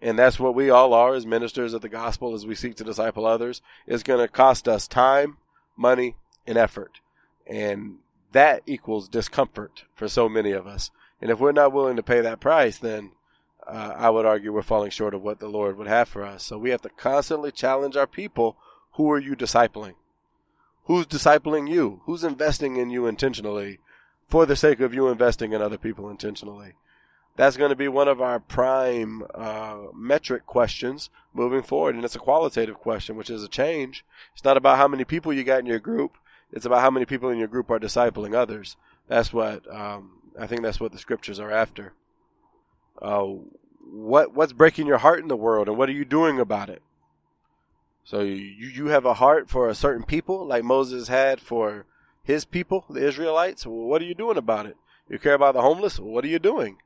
and 0.00 0.18
that's 0.18 0.38
what 0.38 0.54
we 0.54 0.70
all 0.70 0.94
are 0.94 1.14
as 1.14 1.26
ministers 1.26 1.74
of 1.74 1.82
the 1.82 1.88
gospel 1.88 2.34
as 2.34 2.46
we 2.46 2.54
seek 2.54 2.76
to 2.76 2.84
disciple 2.84 3.26
others, 3.26 3.60
it's 3.86 4.02
going 4.02 4.20
to 4.20 4.32
cost 4.32 4.68
us 4.68 4.86
time, 4.86 5.36
money, 5.76 6.16
and 6.46 6.56
effort. 6.56 7.00
And 7.46 7.98
that 8.32 8.62
equals 8.66 9.08
discomfort 9.08 9.84
for 9.94 10.08
so 10.08 10.28
many 10.28 10.52
of 10.52 10.66
us. 10.66 10.90
And 11.20 11.30
if 11.30 11.40
we're 11.40 11.52
not 11.52 11.72
willing 11.72 11.96
to 11.96 12.02
pay 12.02 12.20
that 12.20 12.40
price, 12.40 12.78
then 12.78 13.12
uh, 13.66 13.94
I 13.96 14.10
would 14.10 14.24
argue 14.24 14.52
we're 14.52 14.62
falling 14.62 14.90
short 14.90 15.14
of 15.14 15.22
what 15.22 15.40
the 15.40 15.48
Lord 15.48 15.76
would 15.76 15.88
have 15.88 16.08
for 16.08 16.24
us. 16.24 16.44
So 16.44 16.58
we 16.58 16.70
have 16.70 16.82
to 16.82 16.88
constantly 16.90 17.50
challenge 17.50 17.96
our 17.96 18.06
people 18.06 18.56
who 18.92 19.10
are 19.10 19.18
you 19.18 19.36
discipling? 19.36 19.94
Who's 20.88 21.06
discipling 21.06 21.68
you? 21.68 22.00
Who's 22.06 22.24
investing 22.24 22.76
in 22.76 22.88
you 22.88 23.06
intentionally 23.06 23.78
for 24.26 24.46
the 24.46 24.56
sake 24.56 24.80
of 24.80 24.94
you 24.94 25.08
investing 25.08 25.52
in 25.52 25.60
other 25.60 25.76
people 25.76 26.08
intentionally? 26.08 26.72
That's 27.36 27.58
going 27.58 27.68
to 27.68 27.76
be 27.76 27.88
one 27.88 28.08
of 28.08 28.22
our 28.22 28.40
prime 28.40 29.22
uh, 29.34 29.88
metric 29.94 30.46
questions 30.46 31.10
moving 31.34 31.62
forward. 31.62 31.94
And 31.94 32.06
it's 32.06 32.16
a 32.16 32.18
qualitative 32.18 32.76
question, 32.76 33.16
which 33.16 33.28
is 33.28 33.44
a 33.44 33.48
change. 33.48 34.02
It's 34.32 34.44
not 34.44 34.56
about 34.56 34.78
how 34.78 34.88
many 34.88 35.04
people 35.04 35.30
you 35.30 35.44
got 35.44 35.60
in 35.60 35.66
your 35.66 35.78
group. 35.78 36.16
It's 36.50 36.64
about 36.64 36.80
how 36.80 36.90
many 36.90 37.04
people 37.04 37.28
in 37.28 37.36
your 37.36 37.48
group 37.48 37.70
are 37.70 37.78
discipling 37.78 38.34
others. 38.34 38.76
That's 39.08 39.30
what 39.30 39.70
um, 39.70 40.12
I 40.40 40.46
think. 40.46 40.62
That's 40.62 40.80
what 40.80 40.92
the 40.92 40.98
scriptures 40.98 41.38
are 41.38 41.52
after. 41.52 41.92
Uh, 43.02 43.26
what 43.92 44.34
what's 44.34 44.54
breaking 44.54 44.86
your 44.86 44.98
heart 44.98 45.20
in 45.20 45.28
the 45.28 45.36
world, 45.36 45.68
and 45.68 45.76
what 45.76 45.90
are 45.90 45.92
you 45.92 46.06
doing 46.06 46.40
about 46.40 46.70
it? 46.70 46.82
So 48.08 48.20
you 48.20 48.68
you 48.68 48.86
have 48.86 49.04
a 49.04 49.20
heart 49.20 49.50
for 49.50 49.68
a 49.68 49.74
certain 49.74 50.02
people, 50.02 50.46
like 50.46 50.64
Moses 50.64 51.08
had 51.08 51.42
for 51.42 51.84
his 52.22 52.46
people, 52.46 52.86
the 52.88 53.06
Israelites. 53.06 53.66
Well, 53.66 53.86
what 53.86 54.00
are 54.00 54.06
you 54.06 54.14
doing 54.14 54.38
about 54.38 54.64
it? 54.64 54.78
You 55.10 55.18
care 55.18 55.34
about 55.34 55.52
the 55.52 55.60
homeless? 55.60 56.00
What 56.00 56.24
are 56.24 56.28
you 56.28 56.38
doing? 56.38 56.78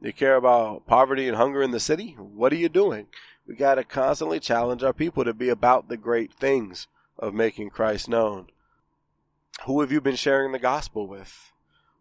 You 0.00 0.12
care 0.12 0.34
about 0.34 0.84
poverty 0.88 1.28
and 1.28 1.36
hunger 1.36 1.62
in 1.62 1.70
the 1.70 1.78
city? 1.78 2.16
What 2.18 2.52
are 2.52 2.56
you 2.56 2.68
doing? 2.68 3.06
We 3.46 3.54
got 3.54 3.76
to 3.76 3.84
constantly 3.84 4.40
challenge 4.40 4.82
our 4.82 4.92
people 4.92 5.24
to 5.24 5.32
be 5.32 5.48
about 5.48 5.88
the 5.88 5.96
great 5.96 6.32
things 6.32 6.88
of 7.20 7.34
making 7.34 7.70
Christ 7.70 8.08
known. 8.08 8.48
Who 9.66 9.80
have 9.80 9.92
you 9.92 10.00
been 10.00 10.16
sharing 10.16 10.50
the 10.50 10.58
gospel 10.58 11.06
with? 11.06 11.52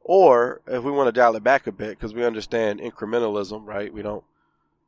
Or 0.02 0.62
if 0.66 0.84
we 0.84 0.92
want 0.92 1.10
to 1.10 1.12
dial 1.12 1.36
it 1.36 1.44
back 1.44 1.68
a 1.68 1.72
bit, 1.72 1.92
because 1.92 2.16
we 2.16 2.26
understand 2.26 2.80
incrementalism, 2.80 3.68
right? 3.68 3.94
We 3.94 4.02
don't 4.02 4.24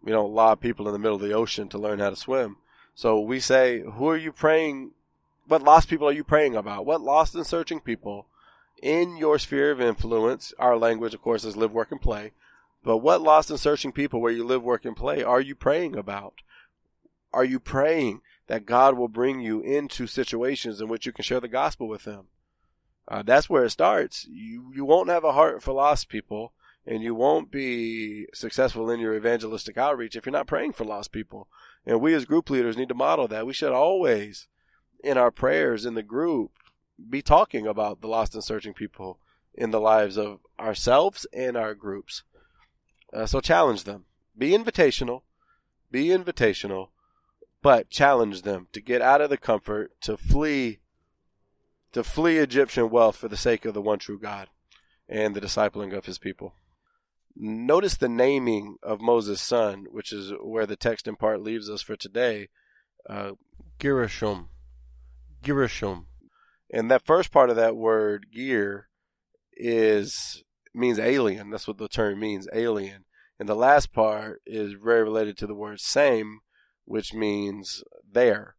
we 0.02 0.12
don't 0.12 0.34
lob 0.34 0.60
people 0.60 0.88
in 0.88 0.94
the 0.94 1.00
middle 1.00 1.18
of 1.18 1.22
the 1.22 1.34
ocean 1.34 1.70
to 1.70 1.78
learn 1.78 2.00
how 2.00 2.10
to 2.10 2.16
swim. 2.16 2.58
So 2.96 3.20
we 3.20 3.42
say, 3.42 3.82
who 3.82 4.08
are 4.08 4.18
you 4.18 4.32
praying? 4.32 4.92
What 5.48 5.62
lost 5.62 5.90
people 5.90 6.08
are 6.08 6.14
you 6.14 6.24
praying 6.24 6.56
about? 6.56 6.86
What 6.86 7.02
lost 7.02 7.36
and 7.36 7.46
searching 7.46 7.82
people 7.82 8.28
in 8.82 9.18
your 9.18 9.38
sphere 9.38 9.72
of 9.72 9.82
influence? 9.82 10.54
Our 10.58 10.78
language, 10.78 11.14
of 11.14 11.22
course, 11.22 11.44
is 11.44 11.58
live, 11.58 11.74
work, 11.74 11.92
and 11.92 12.02
play. 12.02 12.32
But 12.84 12.98
what 12.98 13.22
lost 13.22 13.50
and 13.50 13.60
searching 13.60 13.92
people 13.92 14.22
where 14.22 14.32
you 14.32 14.46
live, 14.46 14.64
work, 14.64 14.86
and 14.86 14.96
play 14.96 15.22
are 15.22 15.42
you 15.42 15.56
praying 15.56 15.98
about? 15.98 16.36
Are 17.34 17.44
you 17.44 17.60
praying 17.60 18.22
that 18.48 18.66
God 18.66 18.98
will 18.98 19.10
bring 19.10 19.42
you 19.42 19.60
into 19.60 20.08
situations 20.08 20.80
in 20.80 20.88
which 20.88 21.06
you 21.06 21.12
can 21.12 21.24
share 21.24 21.42
the 21.42 21.50
gospel 21.50 21.90
with 21.90 22.06
them? 22.06 22.28
Uh, 23.08 23.24
that's 23.24 23.50
where 23.50 23.66
it 23.66 23.72
starts. 23.72 24.26
You 24.32 24.72
you 24.74 24.86
won't 24.86 25.10
have 25.10 25.24
a 25.24 25.34
heart 25.34 25.62
for 25.62 25.74
lost 25.74 26.10
people, 26.10 26.54
and 26.88 27.04
you 27.04 27.14
won't 27.14 27.52
be 27.52 28.28
successful 28.34 28.90
in 28.90 29.00
your 29.00 29.16
evangelistic 29.16 29.78
outreach 29.78 30.16
if 30.16 30.26
you're 30.26 30.34
not 30.34 30.48
praying 30.48 30.74
for 30.74 30.86
lost 30.86 31.12
people. 31.12 31.48
And 31.86 32.02
we 32.02 32.14
as 32.14 32.26
group 32.26 32.50
leaders 32.50 32.78
need 32.78 32.90
to 32.90 32.96
model 32.96 33.28
that. 33.28 33.46
We 33.46 33.54
should 33.54 33.72
always, 33.72 34.48
in 35.04 35.18
our 35.18 35.32
prayers 35.32 35.86
in 35.86 35.94
the 35.94 36.04
group, 36.04 36.52
be 37.10 37.22
talking 37.22 37.68
about 37.68 38.02
the 38.02 38.08
lost 38.08 38.34
and 38.34 38.44
searching 38.44 38.74
people 38.74 39.20
in 39.54 39.72
the 39.72 39.80
lives 39.80 40.18
of 40.18 40.40
ourselves 40.60 41.28
and 41.34 41.56
our 41.56 41.74
groups. 41.74 42.24
Uh, 43.14 43.26
so 43.26 43.40
challenge 43.40 43.84
them. 43.84 44.06
Be 44.38 44.52
invitational. 44.52 45.22
Be 45.92 46.08
invitational, 46.08 46.90
but 47.62 47.90
challenge 47.90 48.42
them 48.42 48.68
to 48.74 48.82
get 48.82 49.02
out 49.02 49.22
of 49.22 49.30
the 49.30 49.38
comfort, 49.38 49.92
to 50.02 50.18
flee, 50.18 50.80
to 51.94 52.04
flee 52.04 52.38
Egyptian 52.38 52.90
wealth 52.90 53.16
for 53.16 53.28
the 53.28 53.38
sake 53.38 53.64
of 53.64 53.74
the 53.74 53.82
one 53.82 54.00
true 54.00 54.20
God 54.20 54.50
and 55.08 55.36
the 55.36 55.42
discipling 55.42 55.96
of 55.96 56.06
his 56.06 56.18
people. 56.18 56.56
Notice 57.36 57.98
the 57.98 58.10
naming 58.10 58.78
of 58.82 59.02
Moses' 59.02 59.42
son, 59.42 59.86
which 59.92 60.14
is 60.14 60.32
where 60.42 60.66
the 60.66 60.78
text 60.78 61.08
in 61.08 61.16
part 61.16 61.42
leaves 61.42 61.70
us 61.70 61.82
for 61.82 61.96
today. 61.96 62.50
Uh. 63.10 63.32
Gershom. 65.44 66.08
And 66.72 66.90
that 66.90 67.06
first 67.06 67.32
part 67.32 67.50
of 67.50 67.56
that 67.58 67.76
word, 67.76 68.28
gear, 68.34 68.90
is 69.56 70.44
means 70.74 71.00
alien. 71.00 71.50
That's 71.50 71.68
what 71.68 71.78
the 71.78 71.88
term 71.88 72.20
means, 72.20 72.48
alien. 72.54 73.06
And 73.40 73.50
the 73.50 73.56
last 73.56 73.94
part 73.94 74.42
is 74.46 74.74
very 74.74 75.04
related 75.04 75.38
to 75.38 75.48
the 75.48 75.56
word 75.56 75.80
same, 75.80 76.40
which 76.86 77.14
means 77.14 77.84
there. 78.10 78.56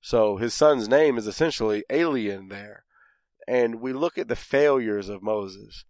So 0.00 0.36
his 0.36 0.54
son's 0.54 0.88
name 0.88 1.18
is 1.18 1.26
essentially 1.26 1.84
alien 1.90 2.48
there. 2.48 2.84
And 3.46 3.80
we 3.80 3.92
look 3.92 4.18
at 4.18 4.28
the 4.28 4.36
failures 4.36 5.08
of 5.08 5.22
Moses. 5.22 5.84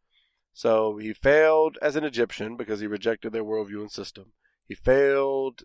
So 0.60 0.98
he 0.98 1.14
failed 1.14 1.78
as 1.80 1.96
an 1.96 2.04
Egyptian 2.04 2.58
because 2.58 2.80
he 2.80 2.86
rejected 2.86 3.32
their 3.32 3.42
worldview 3.42 3.80
and 3.80 3.90
system. 3.90 4.32
He 4.68 4.74
failed 4.74 5.62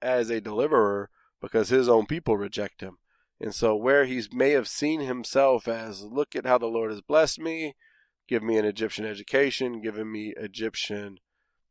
as 0.00 0.30
a 0.30 0.40
deliverer 0.40 1.10
because 1.40 1.68
his 1.68 1.88
own 1.88 2.06
people 2.06 2.36
reject 2.36 2.80
him. 2.80 2.98
And 3.40 3.54
so 3.54 3.76
where 3.76 4.04
he 4.04 4.20
may 4.32 4.50
have 4.50 4.66
seen 4.66 5.02
himself 5.02 5.68
as, 5.68 6.02
look 6.02 6.34
at 6.34 6.44
how 6.44 6.58
the 6.58 6.66
Lord 6.66 6.90
has 6.90 7.00
blessed 7.00 7.38
me, 7.38 7.76
give 8.28 8.42
me 8.42 8.58
an 8.58 8.64
Egyptian 8.64 9.06
education, 9.06 9.80
given 9.80 10.10
me 10.10 10.34
Egyptian 10.36 11.18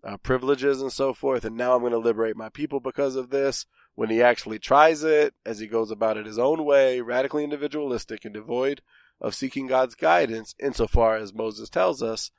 uh, 0.01 0.15
privileges 0.15 0.81
and 0.81 0.93
so 0.93 1.13
forth, 1.13 1.43
and 1.43 1.57
now 1.57 1.73
I'm 1.73 1.81
going 1.81 1.91
to 1.91 1.97
liberate 1.97 2.37
my 2.37 2.47
people 2.47 2.79
because 2.79 3.17
of 3.17 3.31
this. 3.31 3.65
When 3.95 4.09
he 4.09 4.21
actually 4.21 4.59
tries 4.59 5.03
it, 5.03 5.33
as 5.45 5.59
he 5.59 5.67
goes 5.67 5.91
about 5.91 6.15
it 6.15 6.25
his 6.25 6.39
own 6.39 6.63
way, 6.63 7.01
radically 7.01 7.43
individualistic 7.43 8.23
and 8.23 8.33
devoid 8.33 8.81
of 9.19 9.35
seeking 9.35 9.67
God's 9.67 9.95
guidance, 9.95 10.55
insofar 10.57 11.17
as 11.17 11.33
Moses 11.33 11.67
tells 11.67 12.01
us, 12.01 12.31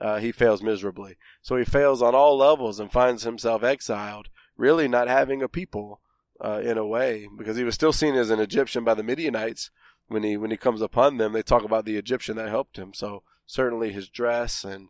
uh, 0.00 0.18
he 0.18 0.32
fails 0.32 0.62
miserably. 0.62 1.16
So 1.42 1.56
he 1.56 1.64
fails 1.64 2.02
on 2.02 2.14
all 2.14 2.36
levels 2.36 2.80
and 2.80 2.90
finds 2.90 3.22
himself 3.22 3.62
exiled, 3.62 4.28
really 4.56 4.88
not 4.88 5.08
having 5.08 5.42
a 5.42 5.48
people 5.48 6.00
uh, 6.44 6.60
in 6.62 6.78
a 6.78 6.86
way, 6.86 7.28
because 7.36 7.56
he 7.56 7.64
was 7.64 7.74
still 7.74 7.92
seen 7.92 8.14
as 8.14 8.30
an 8.30 8.40
Egyptian 8.40 8.84
by 8.84 8.94
the 8.94 9.02
Midianites. 9.02 9.70
When 10.06 10.22
he 10.22 10.36
when 10.38 10.50
he 10.50 10.56
comes 10.56 10.80
upon 10.80 11.18
them, 11.18 11.32
they 11.32 11.42
talk 11.42 11.64
about 11.64 11.84
the 11.84 11.96
Egyptian 11.96 12.36
that 12.36 12.48
helped 12.48 12.78
him. 12.78 12.94
So 12.94 13.22
certainly 13.44 13.92
his 13.92 14.08
dress 14.08 14.64
and 14.64 14.88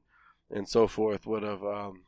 and 0.51 0.69
so 0.69 0.87
forth 0.87 1.27
would 1.27 1.43
have 1.43 1.65
um, 1.65 2.05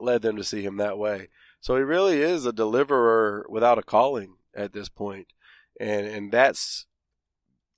led 0.00 0.22
them 0.22 0.36
to 0.36 0.44
see 0.44 0.62
him 0.62 0.76
that 0.78 0.98
way. 0.98 1.28
So 1.60 1.76
he 1.76 1.82
really 1.82 2.20
is 2.20 2.44
a 2.44 2.52
deliverer 2.52 3.46
without 3.48 3.78
a 3.78 3.82
calling 3.82 4.34
at 4.54 4.72
this 4.72 4.88
point. 4.88 5.28
And 5.78 6.06
and 6.06 6.32
that's 6.32 6.86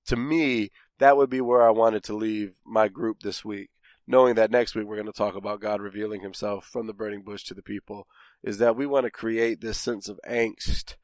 to 0.07 0.17
me, 0.17 0.71
that 0.99 1.17
would 1.17 1.31
be 1.31 1.41
where 1.41 1.67
I 1.67 1.71
wanted 1.71 2.03
to 2.05 2.17
leave 2.17 2.55
my 2.65 2.89
group 2.89 3.21
this 3.21 3.45
week. 3.45 3.71
Knowing 4.07 4.35
that 4.35 4.51
next 4.51 4.75
week 4.75 4.87
we're 4.87 4.97
going 4.97 5.07
to 5.07 5.13
talk 5.13 5.35
about 5.35 5.61
God 5.61 5.81
revealing 5.81 6.21
himself 6.21 6.67
from 6.67 6.87
the 6.87 6.93
burning 6.93 7.23
bush 7.23 7.45
to 7.45 7.55
the 7.55 7.63
people, 7.63 8.07
is 8.43 8.59
that 8.59 8.77
we 8.77 8.87
want 8.87 9.05
to 9.05 9.11
create 9.11 9.61
this 9.61 9.79
sense 9.79 10.09
of 10.09 10.21
angst 10.29 10.97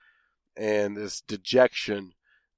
and 0.56 0.96
this 0.96 1.20
dejection 1.22 2.12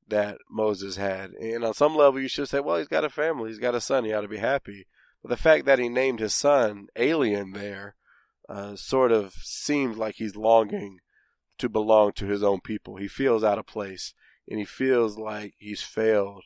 that 0.08 0.38
Moses 0.50 0.96
had. 0.96 1.30
And 1.32 1.64
on 1.64 1.74
some 1.74 1.96
level, 1.96 2.20
you 2.20 2.28
should 2.28 2.48
say, 2.48 2.60
well, 2.60 2.76
he's 2.76 2.88
got 2.88 3.04
a 3.04 3.10
family, 3.10 3.50
he's 3.50 3.58
got 3.58 3.74
a 3.74 3.80
son, 3.80 4.04
he 4.04 4.12
ought 4.12 4.22
to 4.22 4.28
be 4.28 4.38
happy. 4.38 4.86
But 5.22 5.28
the 5.28 5.36
fact 5.36 5.64
that 5.66 5.78
he 5.78 5.88
named 5.88 6.18
his 6.18 6.34
son 6.34 6.88
Alien 6.96 7.52
there 7.52 7.94
uh, 8.48 8.74
sort 8.74 9.12
of 9.12 9.32
seems 9.34 9.96
like 9.96 10.16
he's 10.16 10.34
longing 10.34 10.98
to 11.58 11.68
belong 11.68 12.12
to 12.14 12.26
his 12.26 12.42
own 12.42 12.60
people. 12.60 12.96
He 12.96 13.08
feels 13.08 13.44
out 13.44 13.58
of 13.58 13.66
place 13.66 14.14
and 14.48 14.58
he 14.58 14.64
feels 14.64 15.16
like 15.16 15.54
he's 15.58 15.82
failed 15.82 16.42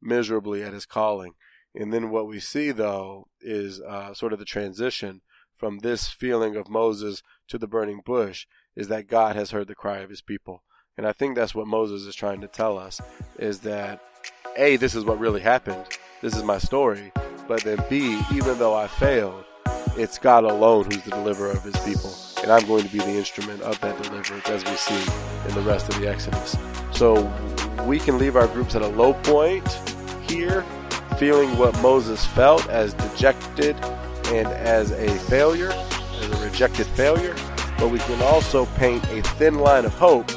miserably 0.00 0.62
at 0.62 0.72
his 0.72 0.86
calling. 0.86 1.34
And 1.74 1.92
then 1.92 2.10
what 2.10 2.26
we 2.26 2.40
see, 2.40 2.72
though, 2.72 3.28
is 3.40 3.80
uh, 3.80 4.14
sort 4.14 4.32
of 4.32 4.38
the 4.38 4.44
transition 4.44 5.20
from 5.54 5.78
this 5.78 6.08
feeling 6.08 6.56
of 6.56 6.68
Moses 6.68 7.22
to 7.48 7.58
the 7.58 7.68
burning 7.68 8.00
bush 8.04 8.46
is 8.74 8.88
that 8.88 9.06
God 9.06 9.36
has 9.36 9.50
heard 9.50 9.68
the 9.68 9.74
cry 9.74 9.98
of 9.98 10.10
his 10.10 10.22
people. 10.22 10.62
And 10.96 11.06
I 11.06 11.12
think 11.12 11.36
that's 11.36 11.54
what 11.54 11.66
Moses 11.66 12.06
is 12.06 12.14
trying 12.14 12.40
to 12.40 12.48
tell 12.48 12.78
us 12.78 13.00
is 13.38 13.60
that 13.60 14.02
A, 14.56 14.76
this 14.76 14.94
is 14.94 15.04
what 15.04 15.18
really 15.18 15.40
happened. 15.40 15.84
This 16.20 16.34
is 16.36 16.42
my 16.42 16.58
story. 16.58 17.12
But 17.46 17.62
then 17.62 17.82
B, 17.88 18.20
even 18.32 18.58
though 18.58 18.74
I 18.74 18.86
failed, 18.86 19.44
it's 19.96 20.18
God 20.18 20.44
alone 20.44 20.84
who's 20.84 21.02
the 21.02 21.10
deliverer 21.10 21.50
of 21.50 21.62
his 21.62 21.78
people. 21.80 22.14
And 22.42 22.50
I'm 22.50 22.66
going 22.66 22.84
to 22.84 22.92
be 22.92 22.98
the 22.98 23.16
instrument 23.16 23.60
of 23.62 23.78
that 23.80 24.02
deliverance 24.02 24.48
as 24.48 24.64
we 24.64 24.76
see 24.76 25.12
in 25.48 25.54
the 25.54 25.62
rest 25.62 25.88
of 25.88 26.00
the 26.00 26.08
Exodus. 26.08 26.56
So 26.92 27.30
we 27.86 27.98
can 27.98 28.18
leave 28.18 28.36
our 28.36 28.46
groups 28.48 28.74
at 28.74 28.82
a 28.82 28.88
low 28.88 29.14
point 29.14 29.68
here, 30.28 30.64
feeling 31.20 31.54
what 31.58 31.78
Moses 31.82 32.24
felt 32.24 32.66
as 32.70 32.94
dejected 32.94 33.76
and 34.28 34.48
as 34.48 34.90
a 34.92 35.10
failure, 35.28 35.70
as 35.70 36.30
a 36.30 36.42
rejected 36.42 36.86
failure. 36.86 37.36
But 37.76 37.88
we 37.88 37.98
can 37.98 38.22
also 38.22 38.64
paint 38.76 39.04
a 39.10 39.20
thin 39.36 39.58
line 39.58 39.84
of 39.84 39.92
hope 39.92 40.28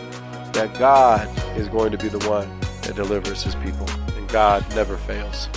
that 0.51 0.75
God 0.77 1.29
is 1.57 1.69
going 1.69 1.93
to 1.93 1.97
be 1.97 2.09
the 2.09 2.19
one 2.27 2.59
that 2.81 2.97
delivers 2.97 3.43
his 3.43 3.55
people. 3.55 3.89
And 4.17 4.27
God 4.27 4.65
never 4.75 4.97
fails. 4.97 5.47